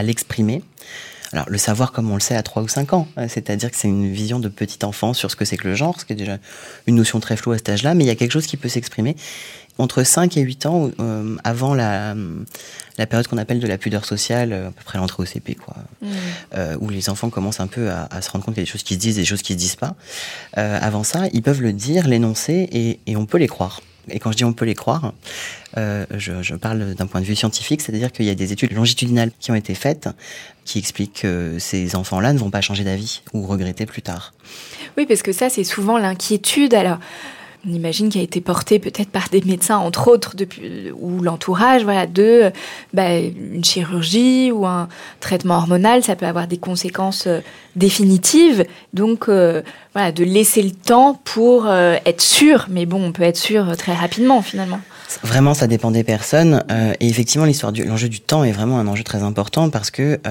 [0.03, 0.63] l'exprimer.
[1.33, 3.77] Alors, le savoir comme on le sait à 3 ou 5 ans, euh, c'est-à-dire que
[3.77, 6.11] c'est une vision de petit enfant sur ce que c'est que le genre, ce qui
[6.11, 6.37] est déjà
[6.87, 8.67] une notion très floue à cet âge-là, mais il y a quelque chose qui peut
[8.67, 9.15] s'exprimer
[9.81, 12.15] entre 5 et 8 ans, euh, avant la,
[12.97, 15.75] la période qu'on appelle de la pudeur sociale, à peu près l'entrée au CP, quoi,
[16.01, 16.07] mm.
[16.55, 18.71] euh, où les enfants commencent un peu à, se rendre compte qu'il y a des
[18.71, 19.95] choses qui se disent, des choses qui se disent pas.
[20.57, 23.81] Euh, avant ça, ils peuvent le dire, l'énoncer, et, et, on peut les croire.
[24.09, 25.13] Et quand je dis on peut les croire,
[25.77, 28.73] euh, je, je, parle d'un point de vue scientifique, c'est-à-dire qu'il y a des études
[28.73, 30.09] longitudinales qui ont été faites
[30.65, 34.33] qui expliquent que ces enfants-là ne vont pas changer d'avis ou regretter plus tard.
[34.97, 36.73] Oui, parce que ça, c'est souvent l'inquiétude.
[36.73, 36.99] Alors,
[37.67, 41.83] on imagine qu'il a été porté peut-être par des médecins, entre autres, depuis, ou l'entourage,
[41.83, 42.51] voilà, de
[42.93, 44.87] bah, une chirurgie ou un
[45.19, 47.39] traitement hormonal, ça peut avoir des conséquences euh,
[47.75, 48.65] définitives.
[48.93, 49.61] Donc, euh,
[49.93, 52.65] voilà, de laisser le temps pour euh, être sûr.
[52.69, 54.79] Mais bon, on peut être sûr très rapidement, finalement.
[55.23, 56.63] Vraiment, ça dépend des personnes.
[57.01, 60.21] et effectivement, l'enjeu du temps est vraiment un enjeu très important parce que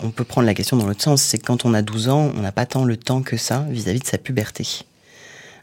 [0.00, 1.22] on peut prendre la question dans l'autre sens.
[1.22, 3.88] C'est quand on a 12 ans, on n'a pas tant le temps que ça vis
[3.88, 4.84] à -vis de sa puberté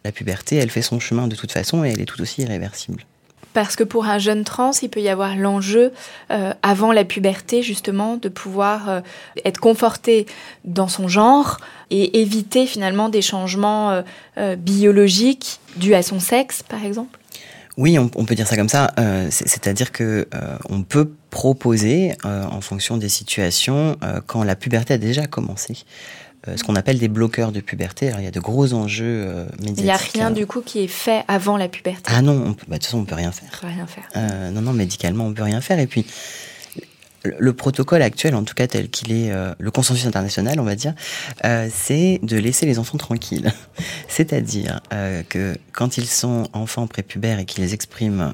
[0.06, 3.06] la puberté, elle fait son chemin de toute façon et elle est tout aussi irréversible.
[3.54, 5.92] Parce que pour un jeune trans, il peut y avoir l'enjeu,
[6.32, 9.02] euh, avant la puberté, justement, de pouvoir euh,
[9.44, 10.28] être conforté
[10.66, 11.58] dans son genre
[11.90, 14.04] et éviter finalement des changements
[14.38, 17.18] euh, biologiques dus à son sexe, par exemple
[17.78, 18.92] oui, on, peut dire ça comme ça.
[19.30, 20.28] C'est-à-dire que
[20.68, 23.96] on peut proposer, en fonction des situations,
[24.28, 25.78] quand la puberté a déjà commencé,
[26.47, 28.08] euh, ce qu'on appelle des bloqueurs de puberté.
[28.08, 29.80] Alors, il y a de gros enjeux médiatiques.
[29.80, 32.12] Il n'y a rien du coup qui est fait avant la puberté.
[32.13, 33.49] Ah non, bah, de toute façon, on peut rien faire.
[33.58, 34.04] On peut rien faire.
[34.15, 35.80] Euh, non, non, médicalement, on peut rien faire.
[35.80, 36.06] Et puis,
[37.23, 40.75] le protocole actuel, en tout cas tel qu'il est, euh, le consensus international, on va
[40.75, 40.93] dire,
[41.71, 43.52] c'est de laisser les enfants tranquilles.
[44.08, 44.80] C'est-à-dire
[45.28, 48.34] que quand ils sont enfants prépubères et qu'ils expriment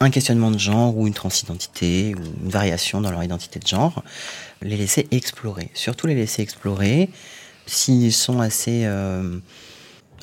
[0.00, 4.02] un questionnement de genre ou une transidentité ou une variation dans leur identité de genre,
[4.62, 5.70] les laisser explorer.
[5.74, 7.10] Surtout les laisser explorer
[7.66, 9.38] s'ils sont assez euh,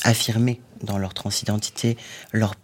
[0.04, 1.98] affirmés dans leur transidentité,
[2.32, 2.56] leur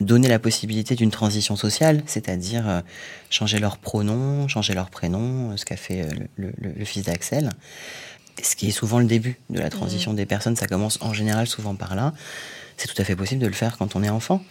[0.00, 2.80] donner la possibilité d'une transition sociale, c'est-à-dire euh,
[3.30, 7.50] changer leur pronom, changer leur prénom, euh, ce qu'a fait le, fils d'Axel.
[8.42, 10.16] Ce qui est souvent le début de la transition mmh.
[10.16, 12.12] des personnes, ça commence en général souvent par là.
[12.76, 14.42] C'est tout à fait possible de le faire quand on est enfant.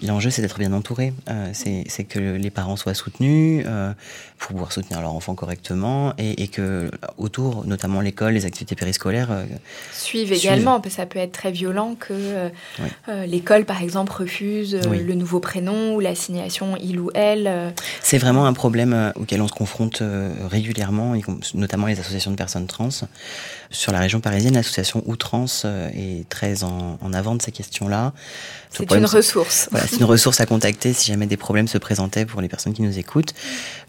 [0.00, 1.12] L'enjeu, c'est d'être bien entouré.
[1.28, 3.92] Euh, c'est que les parents soient soutenus euh,
[4.38, 9.30] pour pouvoir soutenir leur enfant correctement et, et que autour, notamment l'école, les activités périscolaires,
[9.30, 9.44] euh,
[9.92, 10.80] suivent également.
[10.80, 12.48] Parce que ça peut être très violent que
[12.80, 12.88] Oui.
[13.28, 15.02] l'école, par exemple, refuse Oui.
[15.02, 17.72] le nouveau prénom ou l'assignation il ou elle.
[18.00, 20.02] C'est vraiment un problème auquel on se confronte
[20.50, 21.14] régulièrement,
[21.54, 22.88] notamment les associations de personnes trans.
[23.72, 28.12] Sur la région parisienne, l'association Outrans euh, est très en, en avant de ces questions-là.
[28.70, 29.68] Ce C'est une ressource.
[29.70, 32.74] Voilà, c'est une ressource à contacter si jamais des problèmes se présentaient pour les personnes
[32.74, 33.34] qui nous écoutent.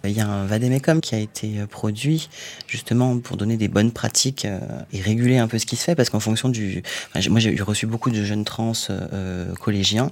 [0.06, 2.30] Euh, Il y a un Vademecum qui a été euh, produit
[2.68, 4.60] justement pour donner des bonnes pratiques euh,
[4.92, 6.84] et réguler un peu ce qui se fait parce qu'en fonction du...
[7.13, 10.12] enfin, moi j'ai reçu beaucoup de jeunes trans euh, collégiens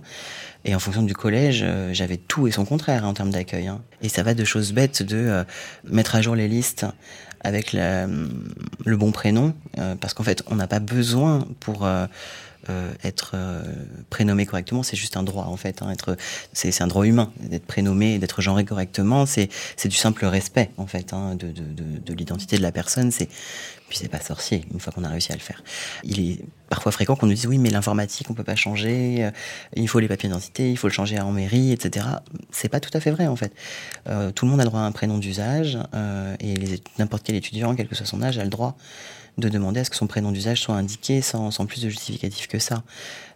[0.64, 3.68] et en fonction du collège, euh, j'avais tout et son contraire hein, en termes d'accueil.
[3.68, 3.82] hein.
[4.02, 5.44] Et ça va de choses bêtes de euh,
[5.90, 6.86] mettre à jour les listes
[7.44, 12.06] avec le bon prénom, euh, parce qu'en fait, on n'a pas besoin pour euh,
[12.70, 13.64] euh, être euh,
[14.12, 15.82] prénommé correctement, c'est juste un droit en fait.
[15.82, 15.94] Hein,
[16.54, 19.26] c'est, un droit humain d'être prénommé, d'être genré correctement.
[19.26, 19.50] C'est,
[19.86, 23.12] du simple respect en fait hein, de, de, de, de l'identité de la personne.
[23.12, 23.30] C'est
[23.90, 25.64] puis c'est pas sorcier une fois qu'on a réussi à le faire.
[26.04, 29.32] Il est parfois fréquent qu'on nous dise oui mais l'informatique on peut pas changer, euh,
[29.76, 32.06] il faut les papiers d'identité, il faut le changer en mairie, etc.
[32.52, 33.52] C'est pas tout à fait vrai en fait.
[34.36, 35.78] Tout le monde a le droit à un prénom d'usage
[36.40, 36.54] et
[37.00, 38.78] n'importe quel étudiant, quel que soit son âge, a le droit
[39.38, 42.48] de demander à ce que son prénom d'usage soit indiqué sans, sans plus de justificatif
[42.48, 42.84] que ça.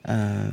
[0.08, 0.50] Euh,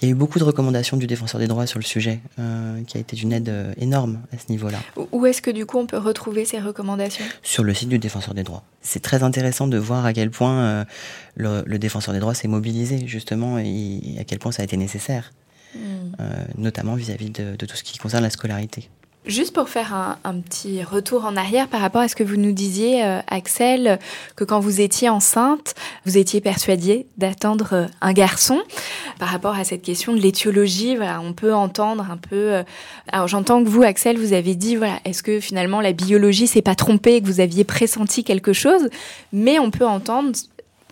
[0.00, 2.82] il y a eu beaucoup de recommandations du défenseur des droits sur le sujet, euh,
[2.84, 4.78] qui a été d'une aide euh, énorme à ce niveau-là
[5.12, 7.24] Où- est-ce que du coup on peut retrouver ces recommandations?
[7.42, 8.64] Sur le site du défenseur des droits.
[8.82, 10.84] C'est très intéressant de voir à quel point euh,
[11.36, 14.64] le, le défenseur des droits s'est mobilisé justement et, et à quel point ça a
[14.64, 15.32] été nécessaire,
[15.74, 16.14] Hmm.
[16.56, 18.88] notamment vis-à-vis de, de tout ce qui concerne la scolarité.
[19.26, 22.52] Juste pour faire un, petit retour en arrière par rapport à ce que vous nous
[22.52, 23.98] disiez, euh, Axel,
[24.36, 28.62] que quand vous étiez enceinte, vous étiez persuadée d'attendre euh, un garçon.
[29.18, 32.36] Par rapport à cette question de l'étiologie, voilà, on peut entendre un peu.
[32.36, 32.62] euh,
[33.10, 36.62] alors j'entends que vous, Axel, vous avez dit, voilà, est-ce que finalement la biologie s'est
[36.62, 38.90] pas trompée, que vous aviez pressenti quelque chose,
[39.32, 40.36] mais on peut entendre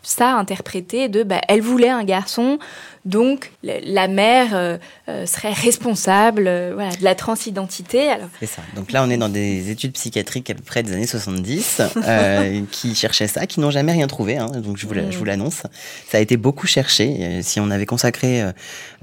[0.03, 2.59] ça interprété de, bah, elle voulait un garçon,
[3.05, 8.09] donc la mère euh, euh, serait responsable, euh, voilà, de la transidentité.
[8.09, 8.63] Alors C'est ça.
[8.77, 12.63] Donc là, on est dans des études psychiatriques à peu près des années 70 euh,
[12.71, 14.39] qui cherchaient ça, qui n'ont jamais rien trouvé.
[14.39, 14.47] hein.
[14.49, 15.63] donc je vous, vous l'annonce.
[16.09, 17.41] Ça a été beaucoup cherché.
[17.43, 18.53] Si on avait consacré euh,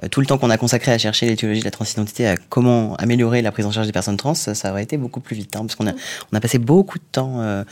[0.10, 3.42] tout le temps qu'on a consacré à chercher l'éthiologie de la transidentité, à comment améliorer
[3.44, 5.56] la prise en charge des personnes trans, ça aurait été beaucoup plus vite.
[5.56, 5.94] hein, parce qu'on a,
[6.32, 7.64] on a passé beaucoup de temps euh,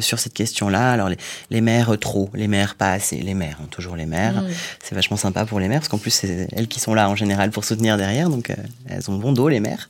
[0.00, 0.90] sur cette question-là.
[0.92, 1.18] Alors les,
[1.50, 4.42] les mères trop, les mères pas assez, les mères, hein, toujours les mères.
[4.82, 7.14] C'est vachement sympa pour les mères parce qu'en plus c'est elles qui sont là en
[7.16, 8.54] général pour soutenir derrière, donc euh,
[8.86, 9.88] elles ont bon dos les mères.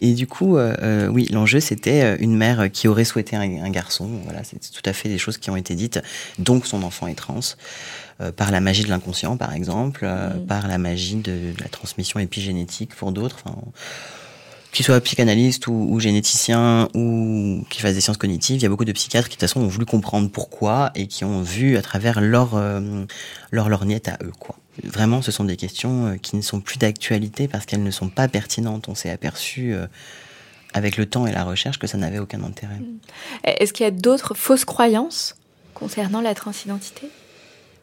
[0.00, 3.70] Et du coup, euh, euh, oui, l'enjeu c'était une mère qui aurait souhaité un, un
[3.70, 4.08] garçon.
[4.24, 6.00] Voilà, c'est tout à fait des choses qui ont été dites.
[6.38, 7.40] Donc son enfant est trans.
[8.20, 11.68] euh, par la magie de l'inconscient, par exemple, euh, par la magie de, de la
[11.68, 13.38] transmission épigénétique pour d'autres.
[13.44, 13.56] Enfin,
[14.76, 18.68] qu'ils soient psychanalystes ou, ou généticiens ou qui fassent des sciences cognitives, il y a
[18.68, 21.76] beaucoup de psychiatres qui de toute façon ont voulu comprendre pourquoi et qui ont vu
[21.78, 23.04] à travers leur euh,
[23.50, 24.56] leur lorgnette à eux quoi.
[24.84, 28.10] Vraiment, ce sont des questions euh, qui ne sont plus d'actualité parce qu'elles ne sont
[28.10, 28.88] pas pertinentes.
[28.88, 29.86] On s'est aperçu euh,
[30.74, 32.80] avec le temps et la recherche que ça n'avait aucun intérêt.
[33.44, 35.34] Est-ce qu'il y a d'autres fausses croyances
[35.72, 37.08] concernant la transidentité?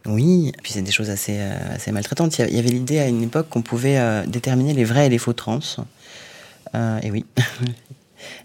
[0.06, 2.38] Oui, puis c'est des choses assez, euh, assez maltraitantes.
[2.38, 4.84] Il y a- il y avait l'idée à une époque qu'on pouvait euh, déterminer les
[4.84, 5.60] vrais et les faux trans.
[6.76, 7.26] Euh, et oui.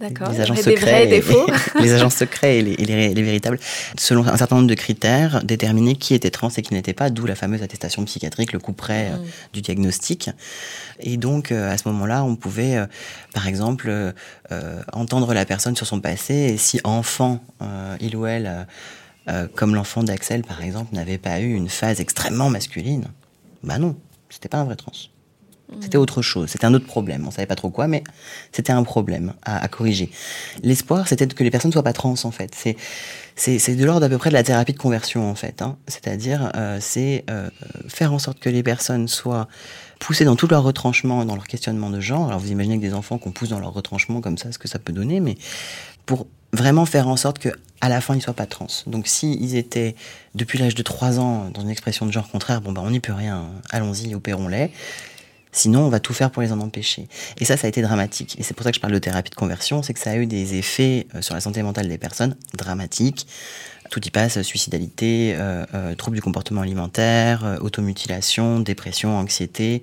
[0.01, 0.33] D'accord.
[0.33, 1.37] les agents secrets, des vrais
[1.79, 3.61] et les agents secrets et les, et les- les véritables,
[3.97, 7.27] selon un certain nombre de critères, déterminer qui était trans et qui n'était pas, d'où
[7.27, 9.25] la fameuse attestation psychiatrique, le coup près euh, Mm.
[9.53, 10.31] du diagnostic.
[10.99, 12.87] Et donc, euh, à ce moment-là, on pouvait, euh,
[13.35, 13.93] par exemple,
[14.93, 17.41] entendre la personne sur son passé, et si enfant,
[18.01, 18.67] il ou elle,
[19.55, 23.05] comme l'enfant d'Axel, par exemple, n'avait pas eu une phase extrêmement masculine,
[23.63, 23.95] bah non,
[24.29, 24.91] c'était pas un vrai trans.
[25.81, 27.27] C'était autre chose, c'était un autre problème.
[27.27, 28.03] On savait pas trop quoi, mais
[28.53, 30.11] c'était un problème à, à corriger.
[30.63, 32.55] L'espoir, c'était que les personnes soient pas trans, en fait.
[32.55, 32.77] C'est
[33.37, 35.63] c'est de l'ordre à peu près de la thérapie de conversion, en fait.
[35.63, 35.77] Hein.
[35.87, 37.49] C'est-à-dire, euh, c'est euh,
[37.87, 39.47] faire en sorte que les personnes soient
[40.01, 42.29] poussées dans tout leur retranchement, dans leur questionnement de genre.
[42.29, 44.69] Alors vous imaginez que des enfants qu'on pousse dans leur retranchement comme ça, ce que
[44.69, 45.37] ça peut donner, mais
[46.07, 47.51] pour vraiment faire en sorte que
[47.81, 48.67] à la fin ils soient pas trans.
[48.87, 49.95] Donc si ils étaient
[50.35, 53.01] depuis l'âge de 3 ans dans une expression de genre contraire, bon bah on n'y
[53.01, 54.71] peut rien, allons-y, opérons-les.
[55.53, 57.09] Sinon, on va tout faire pour les en empêcher.
[57.39, 58.37] Et ça, ça a été dramatique.
[58.39, 60.17] Et c'est pour ça que je parle de thérapie de conversion, c'est que ça a
[60.17, 63.27] eu des effets euh, sur la santé mentale des personnes dramatiques.
[63.91, 69.83] Tout y passe, suicidalité, euh, euh, troubles du comportement alimentaire, automutilation, dépression, anxiété.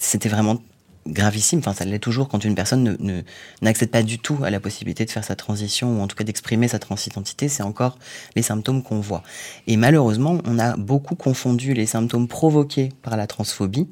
[0.00, 0.60] C'était vraiment
[1.06, 1.60] gravissime.
[1.60, 3.22] Enfin, ça l'est toujours quand une personne ne, ne-
[3.62, 6.24] n'accède pas du tout à la possibilité de faire sa transition ou en tout cas
[6.24, 7.48] d'exprimer sa transidentité.
[7.48, 7.98] C'est encore
[8.36, 9.22] les symptômes qu'on voit.
[9.66, 13.88] Et malheureusement, on a beaucoup confondu les symptômes provoqués par la transphobie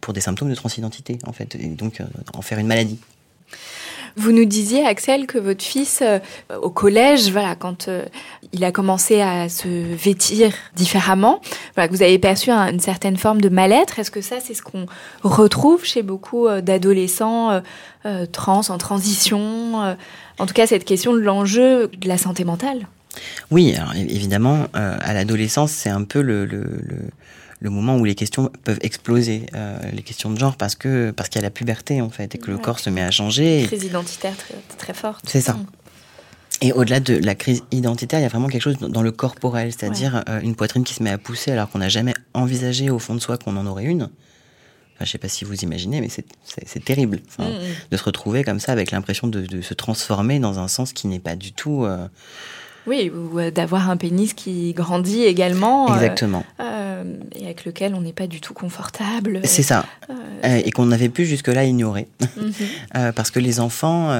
[0.00, 2.02] pour des symptômes de transidentité, en fait, et donc
[2.34, 2.98] en faire une maladie.
[4.16, 6.18] Vous nous disiez, Axel, que votre fils, euh,
[6.60, 8.04] au collège, voilà, quand euh,
[8.52, 11.40] il a commencé à se vêtir différemment,
[11.74, 13.98] voilà, que vous avez perçu une certaine forme de mal-être.
[13.98, 14.86] Est-ce que ça, c'est ce qu'on
[15.22, 17.62] retrouve chez beaucoup euh, d'adolescents
[18.32, 19.96] trans, en transition
[20.38, 22.86] En tout cas, cette question de l'enjeu de la santé mentale?
[23.50, 26.64] Oui, alors évidemment, à l'adolescence, c'est un peu le le
[27.68, 31.40] moment où les questions peuvent exploser, euh, les questions de genre, parce que parce qu'il
[31.40, 33.64] y a la puberté en fait et que le corps se met à changer.
[33.66, 35.24] Crise identitaire très, très forte.
[35.28, 35.52] C'est ça.
[35.52, 35.66] Mm.
[36.62, 39.72] Et au-delà de la crise identitaire, il y a vraiment quelque chose dans le corporel,
[39.72, 42.98] c'est-à-dire euh, une poitrine qui se met à pousser alors qu'on n'a jamais envisagé au
[42.98, 44.04] fond de soi qu'on en aurait une.
[44.94, 47.44] Enfin, je sais pas si vous imaginez, mais c'est terrible mm.
[47.90, 51.18] de se retrouver comme ça avec l'impression de, se transformer dans un sens qui n'est
[51.18, 51.84] pas du tout.
[51.84, 52.08] Euh,
[52.86, 55.94] oui, ou d'avoir un pénis qui grandit également.
[55.94, 56.44] Exactement
[57.34, 59.40] et avec lequel on n'est pas du tout confortable.
[59.44, 59.84] C'est ça.
[60.08, 60.14] Euh,
[60.44, 62.08] euh, et qu'on avait pu jusque-là ignorer.
[62.36, 62.52] Mhm.
[62.96, 64.16] Euh, parce que les enfants,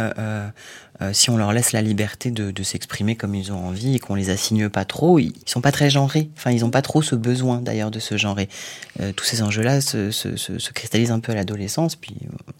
[1.12, 4.30] si on leur laisse la liberté de, s'exprimer comme ils ont envie et qu'on les
[4.30, 6.28] assigne pas trop, ils sont pas très genrés.
[6.36, 8.48] Enfin, ils n'ont pas trop ce besoin d'ailleurs de se genrer.
[9.16, 12.16] tous ces enjeux-là se, se, cristallisent un peu à l'adolescence, puis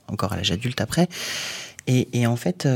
[0.09, 1.09] encore à l'âge adulte après.
[1.87, 2.67] Et, et en fait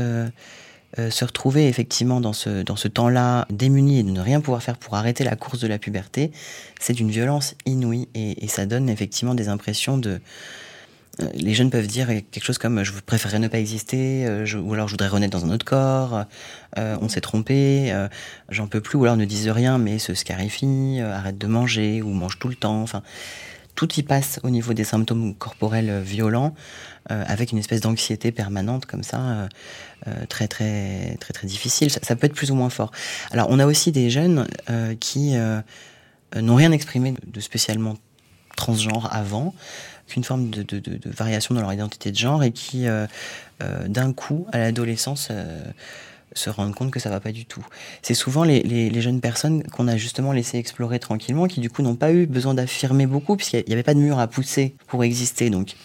[0.97, 4.63] euh, se retrouver effectivement dans ce, dans ce temps-là démuni et de ne rien pouvoir
[4.63, 6.31] faire pour arrêter la course de la puberté,
[6.79, 10.21] c'est d'une violence inouïe et, ça donne effectivement des impressions de...
[11.21, 14.73] Euh, les jeunes peuvent dire quelque chose comme je préférerais ne pas exister, euh, ou
[14.73, 16.25] alors je voudrais renaître dans un autre corps,
[16.77, 17.93] on s'est trompé,
[18.49, 22.09] j'en peux plus, ou alors ne disent rien mais se scarifient, arrête de manger ou
[22.09, 22.81] mange tout le temps.
[22.81, 23.01] Enfin,
[23.75, 26.55] tout y passe au niveau des symptômes corporels violents,
[27.11, 29.47] euh, avec une espèce d'anxiété permanente comme ça, euh,
[30.07, 31.91] euh, très très très très difficile.
[31.91, 32.91] Ça, peut être plus ou moins fort.
[33.31, 34.47] Alors on a aussi des jeunes
[34.99, 35.35] qui
[36.35, 37.95] n'ont rien exprimé de spécialement
[38.55, 39.53] transgenre avant,
[40.07, 42.85] qu'une forme de, variation dans leur identité de genre et qui
[43.59, 45.29] d'un coup à l'adolescence
[46.35, 47.65] se rendent compte que ça va pas du tout.
[48.01, 51.81] C'est souvent les, les, jeunes personnes qu'on a justement laissé explorer tranquillement, qui du coup
[51.81, 55.03] n'ont pas eu besoin d'affirmer beaucoup, puisqu'il n'y avait pas de mur à pousser pour
[55.03, 55.49] exister.
[55.49, 55.75] Donc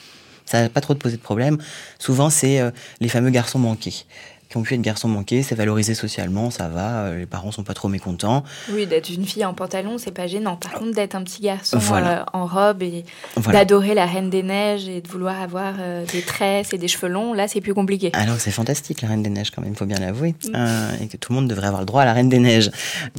[0.44, 1.58] ça n'a pas trop de poser de problème.
[1.98, 4.04] Souvent, c'est euh, les fameux garçons manqués
[4.50, 7.62] qui ont pu être garçons manqués, c'est valorisé socialement, ça va, euh, les parents sont
[7.62, 8.42] pas trop mécontents.
[8.72, 10.56] Oui, d'être une fille en pantalon, c'est pas gênant.
[10.56, 13.04] Par contre, d'être un petit garçon euh, en robe et
[13.52, 17.06] d'adorer la Reine des Neiges et de vouloir avoir euh, des tresses et des cheveux
[17.06, 18.10] longs, là, c'est plus compliqué.
[18.12, 20.34] Alors, c'est fantastique, la Reine des Neiges, quand même, il faut bien l'avouer.
[20.48, 21.02] Mm.
[21.02, 22.72] et que tout le monde devrait avoir le droit à la Reine des Neiges,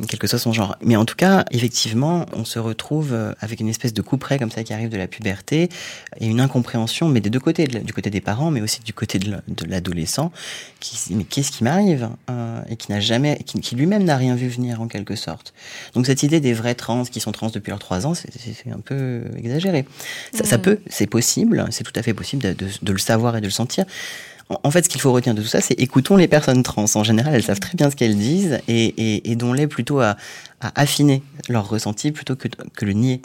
[0.10, 0.76] quel que soit son genre.
[0.82, 4.52] Mais en tout cas, effectivement, on se retrouve avec une espèce de coup près comme
[4.52, 5.70] ça qui arrive de la puberté
[6.20, 9.18] et une incompréhension, mais des deux côtés, du côté des parents, mais aussi du côté
[9.18, 10.34] de l'adolescent,
[10.82, 14.48] qui mais qu'est-ce qui m'arrive euh, Et qui n'a jamais, qui, lui-même n'a rien vu
[14.48, 15.54] venir en quelque sorte.
[15.94, 18.80] Donc cette idée des vrais trans qui sont trans depuis leurs trois ans, c'est un
[18.80, 19.86] peu exagéré.
[20.34, 23.52] Ça, peut, c'est possible, c'est tout à fait possible de, le savoir et de le
[23.52, 23.86] sentir.
[24.64, 26.86] En, fait, ce qu'il faut retenir de tout ça, c'est écoutons les personnes trans.
[26.96, 30.18] En général, elles savent très bien ce qu'elles disent et, et, dont-les plutôt à,
[30.76, 33.22] affiner leur ressenti plutôt que, que le nier.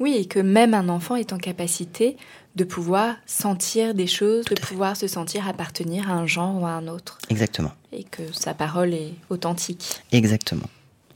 [0.00, 2.16] Oui, et que même un enfant est en capacité
[2.56, 6.70] de pouvoir sentir des choses, de pouvoir se sentir appartenir à un genre ou à
[6.70, 7.18] un autre.
[7.30, 7.72] Exactement.
[7.92, 10.02] Et que sa parole est authentique.
[10.12, 10.68] Exactement.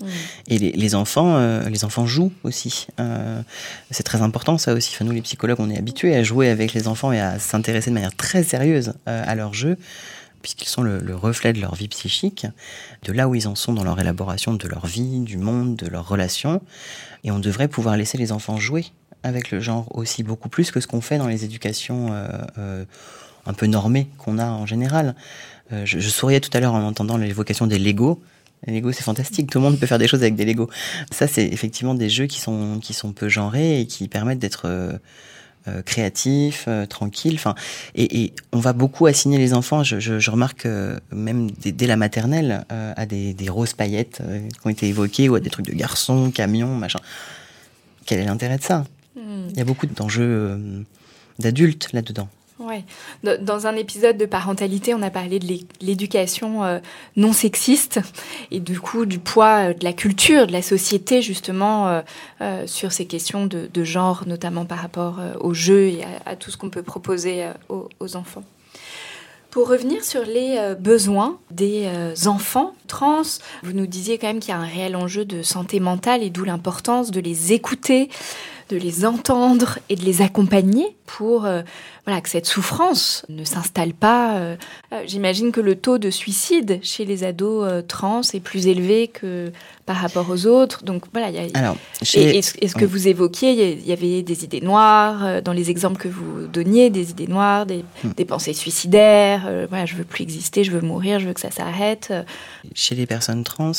[0.03, 0.07] Mm.
[0.48, 2.86] Et les, enfants, euh, les enfants jouent aussi.
[3.00, 3.42] Euh,
[3.90, 4.94] c'est très important ça aussi.
[5.03, 7.94] Nous, les psychologues, on est habitués à jouer avec les enfants et à s'intéresser de
[7.94, 9.78] manière très sérieuse euh, à leur jeu,
[10.42, 12.46] puisqu'ils sont le, le, reflet de leur vie psychique,
[13.05, 15.86] de là où ils en sont dans leur élaboration de leur vie, du monde, de
[15.86, 16.61] leurs relations.
[17.24, 18.86] Et on devrait pouvoir laisser les enfants jouer
[19.22, 22.12] avec le genre aussi beaucoup plus que ce qu'on fait dans les éducations
[23.46, 25.14] un peu normées qu'on a en général.
[25.72, 28.22] Euh, je, souriais tout à l'heure en entendant l'évocation des Lego.
[28.66, 29.50] Les Lego, c'est fantastique.
[29.50, 30.68] Tout le monde peut faire des choses avec des Lego.
[31.10, 35.00] Ça, c'est effectivement des jeux qui sont qui sont peu genrés et qui permettent d'être
[35.84, 37.34] créatifs, tranquilles.
[37.34, 37.54] Enfin,
[37.94, 39.82] et, on va beaucoup assigner les enfants.
[39.82, 40.66] Je, remarque
[41.12, 44.22] même dès, la maternelle à des, des roses paillettes
[44.60, 47.00] qui ont été évoquées ou à des trucs de garçons, camions, machin.
[48.06, 48.84] Quel est l'intérêt de ça?
[49.52, 50.82] Il y a beaucoup d'enjeux euh,
[51.38, 52.28] d'adultes là-dedans.
[53.22, 55.46] Dans un épisode de parentalité, on a parlé de
[55.80, 56.78] l'éducation euh,
[57.16, 58.00] non sexiste
[58.50, 62.02] et du coup du poids euh, de la culture, de la société justement
[62.66, 66.70] sur ces questions de, genre, notamment par rapport au jeu et à, tout ce qu'on
[66.70, 68.42] peut proposer aux, enfants.
[69.50, 71.88] Pour revenir sur les besoins des
[72.26, 73.22] enfants trans,
[73.62, 76.30] vous nous disiez quand même qu'il y a un réel enjeu de santé mentale et
[76.30, 78.08] d'où l'importance de les écouter,
[78.68, 81.62] de les entendre et de les accompagner pour euh,
[82.06, 84.36] voilà, que cette souffrance ne s'installe pas.
[84.36, 84.56] Euh,
[84.92, 89.52] euh, j'imagine que le taux de suicide chez les ados trans est plus élevé que
[89.84, 90.84] par rapport aux autres.
[90.84, 91.42] Donc voilà, y a...
[91.54, 96.08] Alors, est-ce que vous évoquiez, il y avait des idées noires dans les exemples que
[96.08, 98.24] vous donniez, des idées noires, des, hmm.
[98.24, 99.66] pensées suicidaires.
[99.68, 102.12] voilà, je veux plus exister, je veux mourir, je veux que ça s'arrête.
[102.74, 103.72] Chez les personnes trans,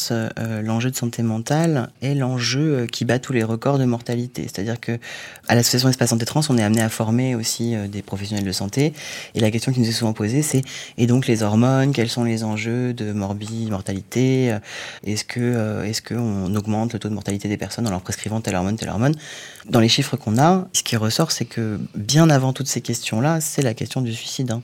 [0.62, 4.44] l'enjeu de santé mentale est l'enjeu qui bat tous les records de mortalité.
[4.44, 5.00] C'est-à-dire que
[5.48, 8.94] à l'association Espace Santé Trans, on est amené à former aussi des professionnels de santé.
[9.36, 10.62] Et la question qui nous est souvent posée, c'est
[10.98, 14.58] et donc les hormones, quels sont les enjeux de morbidité, mortalité
[15.06, 18.42] Est-ce que euh, est-ce qu'on augmente le taux de mortalité des personnes en leur prescrivant
[18.42, 19.16] telle hormone, telle hormone?
[19.70, 23.42] Dans les chiffres qu'on a, ce qui ressort, c'est que bien avant toutes ces questions-là,
[23.42, 24.52] c'est la question du suicide.
[24.52, 24.62] Hein.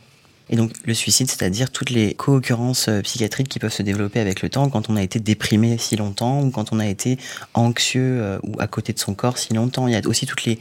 [0.50, 4.42] Et donc le suicide, c'est-à-dire toutes les co-occurrences euh, psychiatriques qui peuvent se développer avec
[4.42, 7.18] le temps quand on a été déprimé si longtemps ou quand on a été
[7.54, 9.88] anxieux euh, ou à côté de son corps si longtemps.
[9.88, 10.60] Il y a aussi toutes les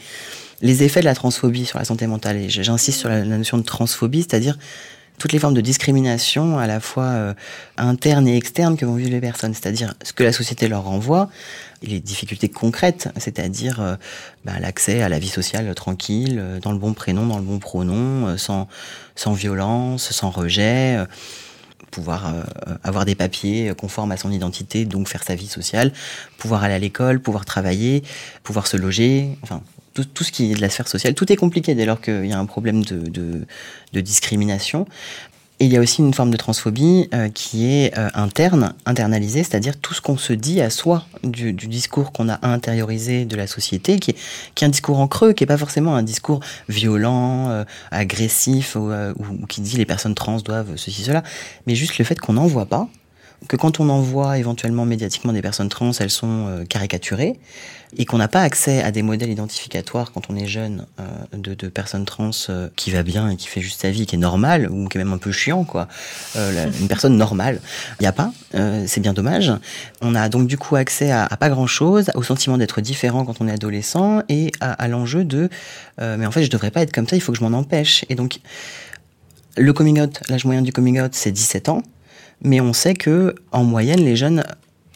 [0.61, 2.36] les effets de la transphobie sur la santé mentale.
[2.36, 4.59] Et j'insiste sur la, notion de transphobie, c'est-à-dire
[5.18, 7.34] toutes les formes de discrimination, à la fois euh,
[7.76, 9.52] interne et externe, que vont vivre les personnes.
[9.52, 11.28] C'est-à-dire ce que la société leur renvoie,
[11.82, 13.96] les difficultés concrètes, c'est-à-dire euh,
[14.44, 17.58] bah, l'accès à la vie sociale tranquille, euh, dans le bon prénom, dans le bon
[17.58, 18.68] pronom, sans,
[19.16, 20.98] sans violence, sans rejet
[21.90, 22.34] pouvoir
[22.84, 25.90] avoir des papiers conformes à son identité, donc faire sa vie sociale,
[26.36, 28.02] pouvoir aller à l'école, pouvoir travailler,
[28.42, 29.62] pouvoir se loger, enfin
[30.03, 32.32] tout, ce qui est de la sphère sociale, tout est compliqué dès lors qu'il y
[32.32, 34.86] a un problème de, discrimination.
[35.61, 39.42] Et il y a aussi une forme de transphobie euh, qui est euh, interne, internalisée,
[39.42, 43.49] c'est-à-dire tout ce qu'on se dit à soi du, discours qu'on a intériorisé de la
[43.49, 46.38] société, qui est, un discours en creux, qui n'est pas forcément un discours
[46.68, 51.24] violent, euh, agressif, ou, ou, qui dit les personnes trans doivent ceci, cela,
[51.66, 52.88] mais juste le fait qu'on n'en voit pas,
[53.47, 57.39] que quand on envoie éventuellement médiatiquement des personnes trans, elles sont euh, caricaturées,
[57.97, 61.55] et qu'on n'a pas accès à des modèles identificatoires quand on est jeune euh, de,
[61.55, 64.18] de, personnes trans euh, qui va bien et qui fait juste sa vie, qui est
[64.18, 65.89] normale, ou qui est même un peu chiant, quoi.
[66.36, 67.61] une personne normale.
[68.01, 68.32] Il n'y a pas,
[68.86, 69.53] c'est bien dommage.
[70.03, 73.49] On a donc du coup accès à, pas grand-chose, au sentiment d'être différent quand on
[73.49, 75.49] est adolescent, et à, à l'enjeu de
[75.99, 78.05] mais en fait je devrais pas être comme ça, il faut que je m'en empêche.
[78.09, 78.41] Et donc
[79.57, 81.82] le coming out, l'âge moyen du coming out, c'est 17 ans
[82.43, 84.45] mais on sait que en moyenne, les jeunes,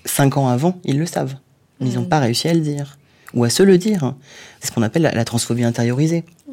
[0.05, 1.36] cinq ans avant, ils le savent.
[1.80, 2.09] Mais ils n'ont mm.
[2.09, 2.99] pas réussi à le dire.
[3.34, 4.14] Ou à se le dire.
[4.61, 6.24] C'est ce qu'on appelle la, transphobie intériorisée.
[6.49, 6.53] Mm.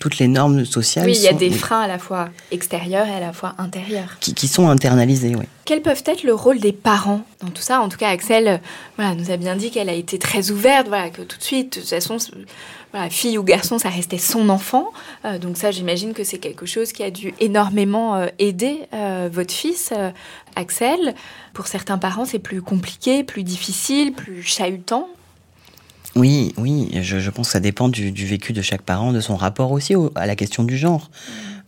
[0.00, 1.06] Toutes les normes sociales.
[1.06, 4.16] Oui, il y a des freins à la fois extérieurs et à la fois intérieurs.
[4.20, 5.44] Qui, sont internalisés, oui.
[5.64, 7.80] Quels peuvent être le rôle des parents dans tout ça?
[7.80, 8.58] En tout cas, Axel euh,
[8.96, 11.76] voilà, nous a bien dit qu'elle a été très ouverte, voilà, que tout de suite,
[11.76, 12.16] de toute façon,
[13.10, 14.90] fille ou garçon, ça restait son enfant.
[15.24, 19.28] Euh, donc ça, j'imagine que c'est quelque chose qui a dû énormément euh, aider euh,
[19.32, 19.92] votre fils,
[20.56, 21.14] Axel.
[21.52, 25.08] Pour certains parents, c'est plus compliqué, plus difficile, plus chahutant.
[26.16, 29.72] Oui, oui, je, pense que ça dépend du, vécu de chaque parent, de son rapport
[29.72, 31.10] aussi à la question du genre.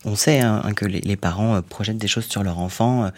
[0.05, 3.11] On sait hein, que les, parents projettent des choses sur leur enfant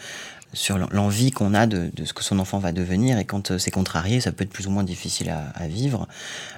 [0.52, 3.18] sur l'envie qu'on a de, ce que son enfant va devenir.
[3.18, 6.08] Et quand euh, c'est contrarié, ça peut être plus ou moins difficile à, vivre.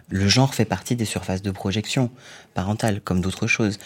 [0.09, 2.11] Le genre fait partie des surfaces de projection
[2.55, 3.79] parentale, comme d'autres choses.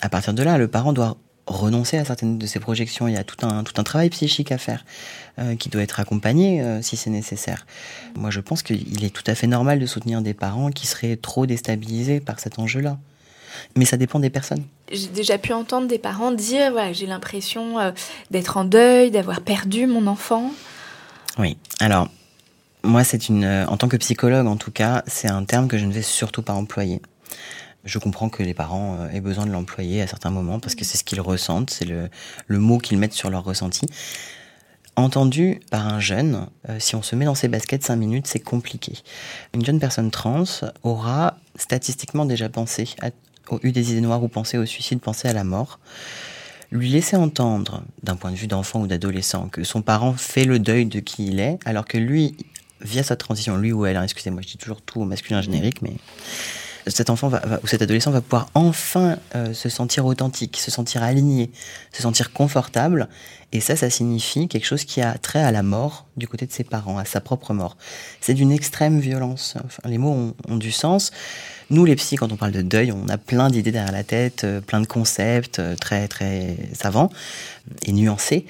[0.00, 3.08] À partir de là, le parent doit renoncer à certaines de ces projections.
[3.08, 4.84] Il y a tout un, tout un travail psychique à faire
[5.38, 7.66] euh, qui doit être accompagné euh, si c'est nécessaire.
[8.14, 11.16] Moi, je pense qu'il est tout à fait normal de soutenir des parents qui seraient
[11.16, 12.98] trop déstabilisés par cet enjeu-là
[13.76, 14.64] mais ça dépend des personnes.
[14.90, 17.92] J'ai déjà pu entendre des parents dire voilà, j'ai l'impression euh,
[18.30, 20.50] d'être en deuil, d'avoir perdu mon enfant.
[21.38, 22.08] Oui, alors
[22.82, 25.78] moi, c'est une, euh, en tant que psychologue en tout cas, c'est un terme que
[25.78, 27.00] je ne vais surtout pas employer.
[27.84, 30.84] Je comprends que les parents euh, aient besoin de l'employer à certains moments parce que
[30.84, 32.08] c'est ce qu'ils ressentent, c'est le,
[32.46, 33.86] le mot qu'ils mettent sur leur ressenti.
[34.96, 36.46] Entendu par un jeune,
[36.78, 38.98] si on se met dans ses baskets 5 minutes, c'est compliqué.
[39.54, 40.44] Une jeune personne trans
[40.82, 43.10] aura statistiquement déjà pensé à
[43.62, 45.78] eu des idées noires ou penser au suicide, penser à la mort,
[46.70, 50.58] lui laisser entendre, d'un point de vue d'enfant ou d'adolescent, que son parent fait le
[50.58, 52.36] deuil de qui il est, alors que lui,
[52.80, 55.82] via sa transition, lui ou elle, hein, excusez-moi, je dis toujours tout au masculin générique,
[55.82, 55.94] mais
[56.86, 61.02] cet enfant va, ou cet adolescent va pouvoir enfin euh, se sentir authentique, se sentir
[61.02, 61.50] aligné,
[61.92, 63.08] se sentir confortable.
[63.52, 66.52] Et ça, ça signifie quelque chose qui a trait à la mort du côté de
[66.52, 67.76] ses parents, à sa propre mort.
[68.20, 69.56] C'est d'une extrême violence.
[69.64, 71.10] Enfin, les mots ont, ont du sens.
[71.68, 74.44] Nous, les psys, quand on parle de deuil, on a plein d'idées derrière la tête,
[74.44, 77.10] euh, plein de concepts euh, très, très savants
[77.86, 78.46] et nuancés.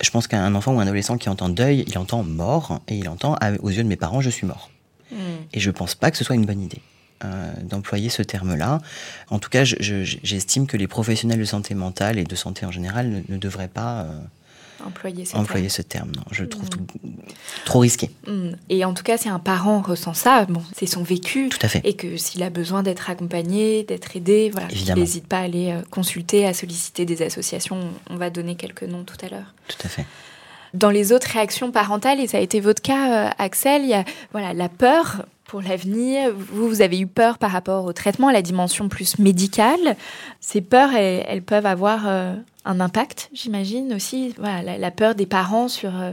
[0.00, 3.08] Je pense qu'un enfant ou un adolescent qui entend deuil, il entend mort et il
[3.08, 4.70] entend aux yeux de mes parents, je suis mort.
[5.10, 5.16] Hmm.
[5.52, 6.80] Et je pense pas que ce soit une bonne idée.
[7.24, 8.80] Euh, d'employer ce terme-là.
[9.30, 13.24] En tout cas, j'estime que les professionnels de santé mentale et de santé en général
[13.28, 14.06] ne, devraient pas
[14.84, 16.12] employer ce employer ce terme.
[16.16, 16.68] Non, je le trouve
[17.64, 18.10] trop risqué.
[18.26, 18.50] Mm.
[18.68, 21.48] Et en tout cas, si un parent ressent ça, bon, c'est son vécu.
[21.48, 21.80] Tout à fait.
[21.84, 25.82] Et que s'il a besoin d'être accompagné, d'être aidé, voilà, n'hésite pas à aller euh,
[25.90, 27.78] consulter, à solliciter des associations.
[28.10, 29.54] On va donner quelques noms tout à l'heure.
[29.68, 30.06] Tout à fait.
[30.74, 33.94] Dans les autres réactions parentales, et ça a été votre cas, euh, Axel, il y
[33.94, 36.30] a voilà, la peur pour l'avenir.
[36.34, 39.96] Vous, vous avez eu peur par rapport au traitement, à la dimension plus médicale.
[40.40, 42.34] Ces peurs, elles, elles peuvent avoir euh,
[42.64, 44.34] un impact, j'imagine aussi.
[44.38, 46.12] La, peur des parents sur, euh,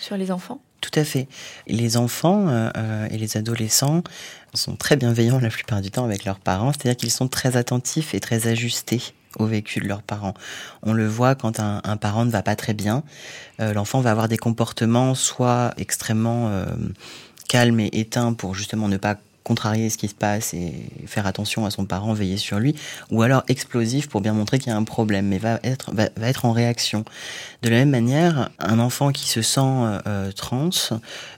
[0.00, 0.60] sur les enfants.
[0.80, 1.26] Tout à fait.
[1.66, 4.02] Les enfants euh, et les adolescents
[4.54, 8.14] sont très bienveillants la plupart du temps avec leurs parents, c'est-à-dire qu'ils sont très attentifs
[8.14, 9.02] et très ajustés
[9.38, 10.32] au vécu de leurs parents.
[10.82, 13.02] On le voit quand un, parent ne va pas très bien,
[13.58, 16.64] l'enfant va avoir des comportements soit extrêmement
[17.46, 19.16] calmes et éteints pour justement ne pas
[19.46, 20.72] contrarier ce qui se passe et
[21.06, 22.74] faire attention à son parent, veiller sur lui,
[23.12, 26.08] ou alors explosif pour bien montrer qu'il y a un problème, mais va être, va,
[26.20, 27.04] être en réaction.
[27.62, 30.70] De la même manière, un enfant qui se sent euh, trans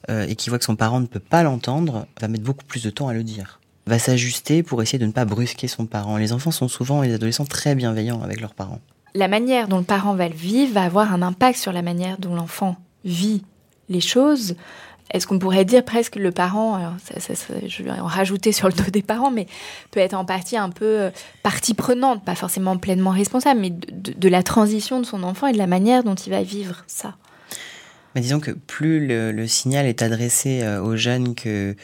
[0.09, 2.83] euh, et qui voit que son parent ne peut pas l'entendre, va mettre beaucoup plus
[2.83, 6.19] de temps à le dire va s'ajuster pour essayer de ne pas brusquer son parent.
[6.19, 8.81] Les enfants sont souvent, les adolescents, très bienveillants avec leurs parents.
[9.15, 12.19] La manière dont le parent va le vivre va avoir un impact sur la manière
[12.19, 13.43] dont l'enfant vit
[13.89, 14.57] les choses.
[15.11, 16.81] Est-ce qu'on pourrait dire presque que le parent,
[17.67, 19.47] je vais en rajouter sur le dos des parents, mais
[19.91, 21.11] peut être en partie un peu euh,
[21.43, 25.59] partie prenante, pas forcément pleinement responsable, mais de, la transition de son enfant et de
[25.59, 27.17] la manière dont il va vivre ça?
[28.15, 31.75] Mais disons que plus le, le signal est adressé euh, aux jeunes que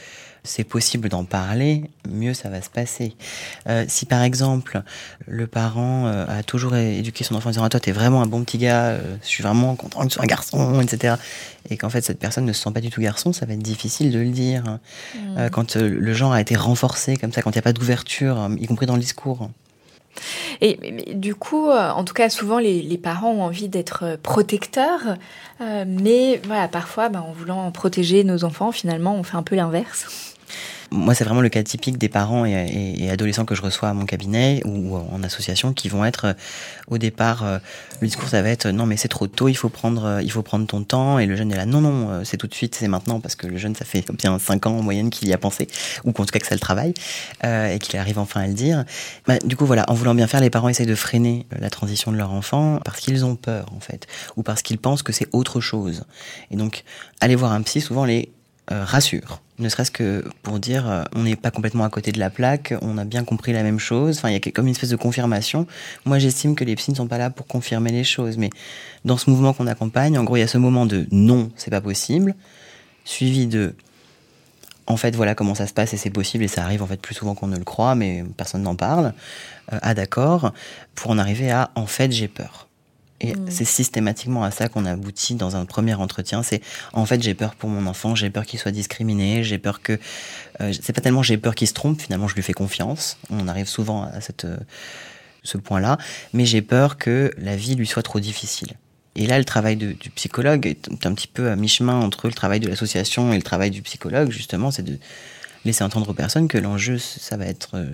[0.44, 3.14] c'est possible d'en parler, mieux ça va se passer.
[3.68, 4.82] Euh, si par exemple
[5.26, 8.26] le parent euh, a toujours éduqué son enfant en disant ah, toi t'es vraiment un
[8.26, 11.16] bon petit gars, euh, je suis vraiment content que tu sois un garçon, etc.
[11.70, 13.62] Et qu'en fait cette personne ne se sent pas du tout garçon, ça va être
[13.62, 14.78] difficile de le dire.
[15.14, 15.50] Mmh.
[15.50, 18.66] quand le genre a été renforcé comme ça, quand il n'y a pas d'ouverture, y
[18.66, 19.50] compris dans le discours.
[20.60, 25.16] Et mais, du coup, en tout cas, souvent les, les parents ont envie d'être protecteurs,
[25.60, 29.56] euh, mais voilà, parfois, bah, en voulant protéger nos enfants, finalement, on fait un peu
[29.56, 30.33] l'inverse.
[30.90, 34.06] Moi, c'est vraiment le cas typique des parents et, adolescents que je reçois à mon
[34.06, 36.32] cabinet ou, en association qui vont être euh,
[36.88, 37.58] au départ, euh,
[38.00, 40.30] le discours ça va être non mais c'est trop tôt, il faut prendre, euh, il
[40.30, 42.74] faut prendre ton temps et le jeune est là non non c'est tout de suite,
[42.74, 45.32] c'est maintenant parce que le jeune ça fait bien 5 ans en moyenne qu'il y
[45.32, 45.68] a pensé
[46.04, 46.94] ou qu'en tout cas que ça le travaille
[47.42, 48.84] et qu'il arrive enfin à le dire.
[49.26, 52.12] Bah, du coup voilà, en voulant bien faire, les parents essayent de freiner la transition
[52.12, 55.28] de leur enfant parce qu'ils ont peur en fait ou parce qu'ils pensent que c'est
[55.32, 56.04] autre chose.
[56.50, 56.84] Et donc
[57.20, 58.30] aller voir un psy souvent les
[58.70, 59.40] rassure.
[59.58, 62.74] Ne serait-ce que pour dire euh, on n'est pas complètement à côté de la plaque,
[62.82, 64.18] on a bien compris la même chose.
[64.18, 65.66] Enfin, il y a comme une espèce de confirmation.
[66.04, 68.50] Moi, j'estime que les psys ne sont pas là pour confirmer les choses, mais
[69.04, 71.70] dans ce mouvement qu'on accompagne, en gros, il y a ce moment de non, c'est
[71.70, 72.34] pas possible,
[73.04, 73.74] suivi de
[74.86, 77.00] en fait, voilà comment ça se passe et c'est possible et ça arrive en fait
[77.00, 79.14] plus souvent qu'on ne le croit, mais personne n'en parle.
[79.72, 80.52] Euh, ah d'accord,
[80.94, 82.68] pour en arriver à en fait j'ai peur.
[83.20, 83.46] Et mmh.
[83.48, 86.42] c'est systématiquement à ça qu'on aboutit dans un premier entretien.
[86.42, 86.60] C'est
[86.92, 89.98] en fait j'ai peur pour mon enfant, j'ai peur qu'il soit discriminé, j'ai peur que
[90.60, 92.00] euh, c'est pas tellement j'ai peur qu'il se trompe.
[92.00, 93.16] Finalement, je lui fais confiance.
[93.30, 94.56] On arrive souvent à cette euh,
[95.44, 95.98] ce point-là,
[96.32, 98.72] mais j'ai peur que la vie lui soit trop difficile.
[99.14, 102.34] Et là, le travail de, du psychologue est un petit peu à mi-chemin entre le
[102.34, 104.30] travail de l'association et le travail du psychologue.
[104.30, 104.98] Justement, c'est de
[105.64, 107.86] laisser entendre aux personnes que l'enjeu, ça va être euh,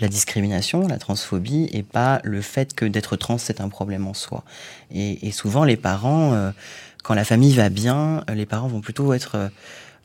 [0.00, 4.14] la discrimination, la transphobie, et pas le fait que d'être trans, c'est un problème en
[4.14, 4.44] soi.
[4.94, 6.50] Et, souvent, les parents, euh,
[7.02, 9.48] quand la famille va bien, les parents vont plutôt être euh,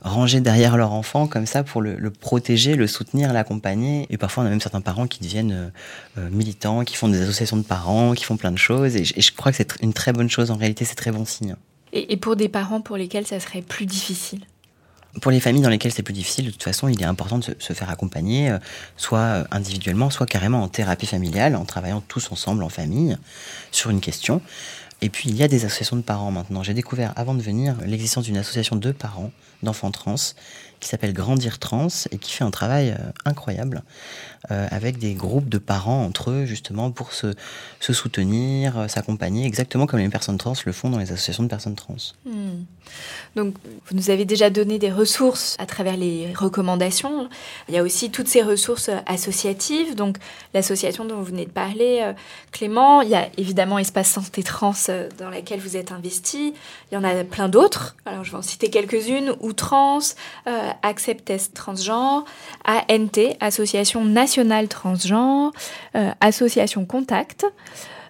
[0.01, 4.07] rangés derrière leur enfant, comme ça, pour le, protéger, le soutenir, l'accompagner.
[4.09, 5.71] Et parfois, on a même certains parents qui deviennent
[6.17, 8.95] euh, militants, qui font des associations de parents, qui font plein de choses.
[8.95, 10.51] Et je, crois que c'est une très bonne chose.
[10.51, 11.55] En réalité, c'est très bon signe.
[11.93, 14.41] Et pour des parents pour lesquels ça serait plus difficile?
[15.21, 17.55] Pour les familles dans lesquelles c'est plus difficile, de toute façon, il est important de
[17.57, 18.59] se, faire accompagner, euh,
[18.97, 23.17] soit individuellement, soit carrément en thérapie familiale, en travaillant tous ensemble en famille
[23.71, 24.41] sur une question.
[25.01, 26.63] Et puis, il y a des associations de parents maintenant.
[26.63, 29.31] J'ai découvert, avant de venir, l'existence d'une association de parents
[29.63, 30.15] d'enfants trans
[30.79, 33.83] qui s'appelle Grandir Trans et qui fait un travail euh, incroyable
[34.51, 37.33] euh, avec des groupes de parents entre eux, justement, pour se,
[37.79, 41.75] soutenir, euh, s'accompagner, exactement comme les personnes trans le font dans les associations de personnes
[41.75, 41.95] trans.
[42.25, 42.63] Hmm.
[43.35, 43.55] Donc,
[43.87, 47.29] vous nous avez déjà donné des ressources à travers les recommandations.
[47.67, 49.95] Il y a aussi toutes ces ressources associatives.
[49.95, 50.17] Donc,
[50.53, 52.13] l'association dont vous venez de parler,
[52.51, 54.73] Clément, il y a évidemment Espace Santé Trans
[55.17, 56.53] dans laquelle vous êtes investi.
[56.91, 57.95] Il y en a plein d'autres.
[58.05, 59.33] Alors, je vais en citer quelques-unes.
[59.41, 59.99] Ou Trans,
[60.83, 62.25] Acceptest Transgenre,
[62.65, 65.51] ANT, Association Nationale Transgenre,
[65.95, 67.45] euh, Association Contact,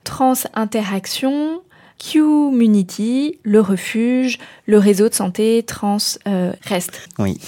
[0.04, 1.62] Trans Interaction,
[2.00, 5.98] Community, le refuge, le réseau de santé trans
[6.28, 7.10] euh, reste.
[7.18, 7.40] Oui.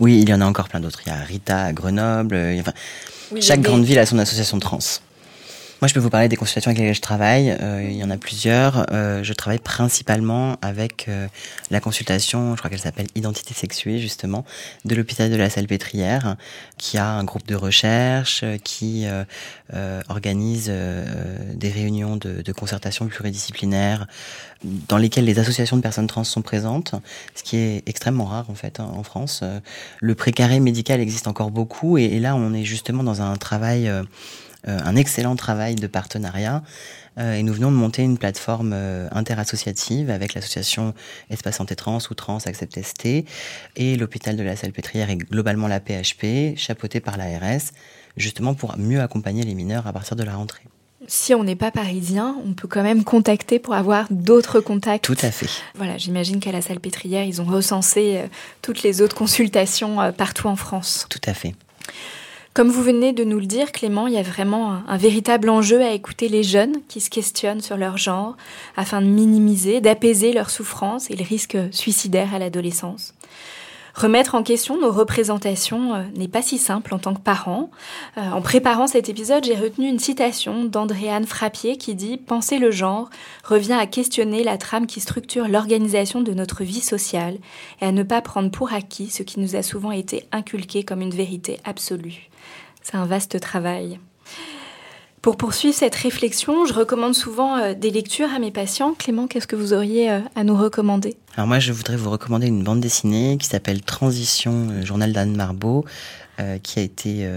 [0.00, 1.00] oui, il y en a encore plein d'autres.
[1.06, 2.36] Il y a Rita à Grenoble.
[2.60, 2.74] Enfin,
[3.32, 4.78] oui, chaque grande ville a son association trans.
[5.80, 7.56] Moi, je peux vous parler des consultations avec lesquelles je travaille.
[7.60, 8.86] Euh, il y en a plusieurs.
[8.92, 11.28] Euh, je travaille principalement avec euh,
[11.70, 14.44] la consultation, je crois qu'elle s'appelle Identité sexuée, justement,
[14.84, 16.36] de l'hôpital de la Salpêtrière,
[16.78, 19.06] qui a un groupe de recherche, qui
[20.08, 20.72] organise
[21.54, 24.06] des réunions de, de concertation pluridisciplinaires
[24.64, 26.94] dans lesquelles les associations de personnes trans sont présentes,
[27.34, 29.44] ce qui est extrêmement rare en fait hein, en France.
[30.00, 33.88] Le précaré médical existe encore beaucoup et, et là, on est justement dans un travail
[33.88, 34.02] euh,
[34.66, 36.62] un excellent travail de partenariat.
[37.18, 40.94] Euh, et nous venons de monter une plateforme euh, interassociative avec l'association
[41.30, 43.24] Espace Santé Trans ou Trans Accept ST
[43.76, 47.72] et l'hôpital de la Salpêtrière et globalement la PHP, chapeauté par l'ARS,
[48.16, 50.62] justement pour mieux accompagner les mineurs à partir de la rentrée.
[51.06, 55.04] Si on n'est pas parisien, on peut quand même contacter pour avoir d'autres contacts.
[55.04, 55.48] Tout à fait.
[55.76, 58.24] Voilà, j'imagine qu'à la Salpêtrière, ils ont recensé
[58.62, 61.06] toutes les autres consultations partout en France.
[61.08, 61.54] Tout à fait.
[62.58, 65.80] Comme vous venez de nous le dire, Clément, il y a vraiment un, véritable enjeu
[65.80, 68.36] à écouter les jeunes qui se questionnent sur leur genre
[68.76, 73.14] afin de minimiser, d'apaiser leur souffrance et le risque suicidaire à l'adolescence.
[73.94, 77.70] Remettre en question nos représentations euh, n'est pas si simple en tant que parent.
[78.16, 82.72] Euh, en préparant cet épisode, j'ai retenu une citation d'Andréane Frappier qui dit Penser le
[82.72, 83.08] genre
[83.44, 87.38] revient à questionner la trame qui structure l'organisation de notre vie sociale
[87.80, 91.02] et à ne pas prendre pour acquis ce qui nous a souvent été inculqué comme
[91.02, 92.28] une vérité absolue.
[92.82, 93.98] C'est un vaste travail.
[95.22, 98.94] Pour poursuivre cette réflexion, je recommande souvent euh, des lectures à mes patients.
[98.94, 101.16] Clément, qu'est-ce que vous auriez euh, à nous recommander?
[101.34, 105.36] Alors moi, je voudrais vous recommander une bande dessinée qui s'appelle Transition, euh, journal d'Anne
[105.36, 105.84] Marbeau,
[106.62, 107.28] qui a été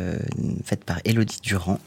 [0.64, 1.80] faite par Élodie Durand.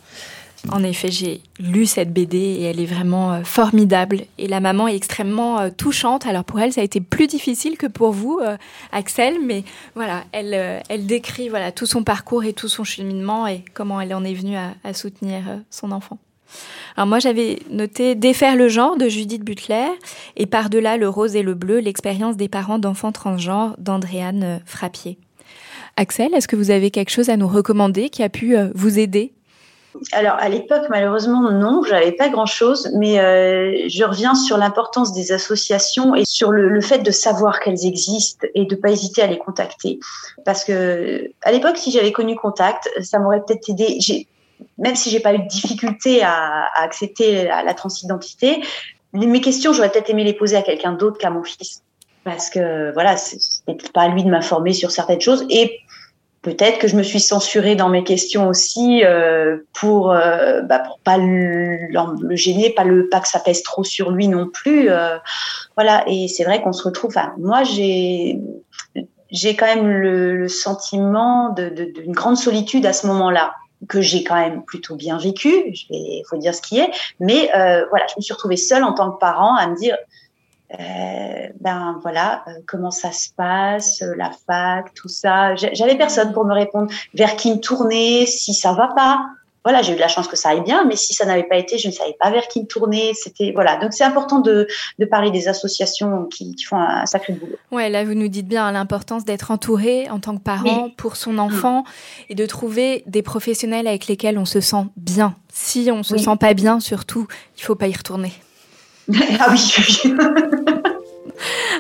[0.73, 4.23] En effet, j'ai lu cette BD et elle est vraiment euh, formidable.
[4.39, 6.27] Et la maman est extrêmement euh, touchante.
[6.27, 8.57] Alors pour elle, ça a été plus difficile que pour vous, euh,
[8.91, 13.63] Axel, mais voilà, elle, elle décrit voilà tout son parcours et tout son cheminement et
[13.75, 16.19] comment elle en est venue à, soutenir son enfant.
[16.97, 19.89] Alors moi j'avais noté Défaire le genre de Judith Butler
[20.37, 25.19] et par-delà le rose et le bleu, l'expérience des parents d'enfants transgenres d'Andréane Frappier.
[25.97, 29.33] Axel, est-ce que vous avez quelque chose à nous recommander qui a pu vous aider?
[30.13, 35.33] Alors à l'époque, malheureusement, non, j'avais pas grand-chose, mais euh, je reviens sur l'importance des
[35.33, 39.39] associations et sur le, fait de savoir qu'elles existent et de pas hésiter à les
[39.39, 40.01] contacter.
[40.45, 43.97] Parce que à l'époque, si j'avais connu Contact, ça m'aurait peut-être aidé.
[44.01, 44.27] J'ai,
[44.79, 48.63] même si j'ai pas eu de difficulté à, accepter la, transidentité,
[49.13, 51.83] mes questions, j'aurais peut-être aimé les poser à quelqu'un d'autre qu'à mon fils.
[52.25, 55.47] Parce que voilà, c'était pas à lui de m'informer sur certaines choses
[56.45, 61.01] peut-être que je me suis censurée dans mes questions aussi euh, pour euh, bah, pour
[61.01, 61.89] pas le,
[62.37, 64.91] gêner, pas le pas que ça pèse trop sur lui non plus.
[64.91, 65.17] Euh,
[65.75, 67.15] voilà, et c'est vrai qu'on se retrouve.
[67.39, 68.39] Moi, j'ai
[69.31, 73.55] j'ai quand même le, le sentiment d'une de, de, grande solitude à ce moment-là
[73.89, 75.75] que j'ai quand même plutôt bien vécu.
[75.91, 76.91] Il faut dire ce qui est,
[77.21, 79.97] mais euh, voilà, je me suis retrouvée seule en tant que parent à me dire
[80.81, 85.55] euh, ben voilà, euh, comment ça se passe, euh, la fac, tout ça.
[85.57, 89.27] J'avais personne pour me répondre vers qui me tourner, si ça va pas.
[89.65, 91.57] Voilà, j'ai eu de la chance que ça aille bien, mais si ça n'avait pas
[91.57, 93.15] été, je ne savais pas vers qui me tourner.
[93.15, 94.69] C'était voilà, donc c'est important de,
[94.99, 97.57] de, parler des associations qui, qui font un, sacré boulot.
[97.73, 101.39] Ouais, là vous nous dites bien l'importance d'être entouré en tant que parent pour son
[101.39, 101.85] enfant
[102.29, 105.35] et de trouver des professionnels avec lesquels on se sent bien.
[105.51, 108.33] Si on se sent pas bien, surtout, il faut pas y retourner.
[109.41, 110.15] ah oui.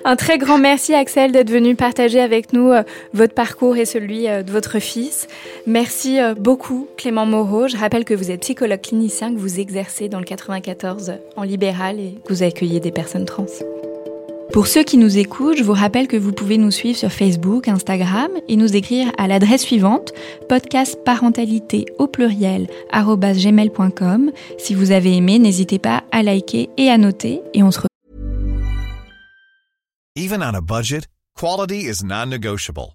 [0.05, 4.29] Un très grand merci Axel d'être venu partager avec nous euh, votre parcours et celui
[4.29, 5.29] euh, de votre fils.
[5.67, 7.69] Merci euh, beaucoup Clément Moreau.
[7.69, 12.01] Je rappelle que vous êtes psychologue clinicien, que vous exercez dans le 94 en libéral
[12.01, 13.47] et que vous accueillez des personnes trans.
[14.55, 17.67] Pour ceux qui nous écoutent, je vous rappelle que vous pouvez nous suivre sur Facebook,
[17.67, 20.13] Instagram et nous écrire à l'adresse suivante
[20.49, 24.31] podcastparentalité au pluriel gmail.com.
[24.59, 27.81] Si vous avez aimé, n'hésitez pas à liker et à noter et on se.
[30.15, 30.41] Even
[31.37, 32.95] quality is non-negotiable.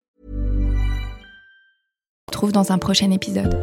[2.31, 3.53] Trouve dans un prochain épisode.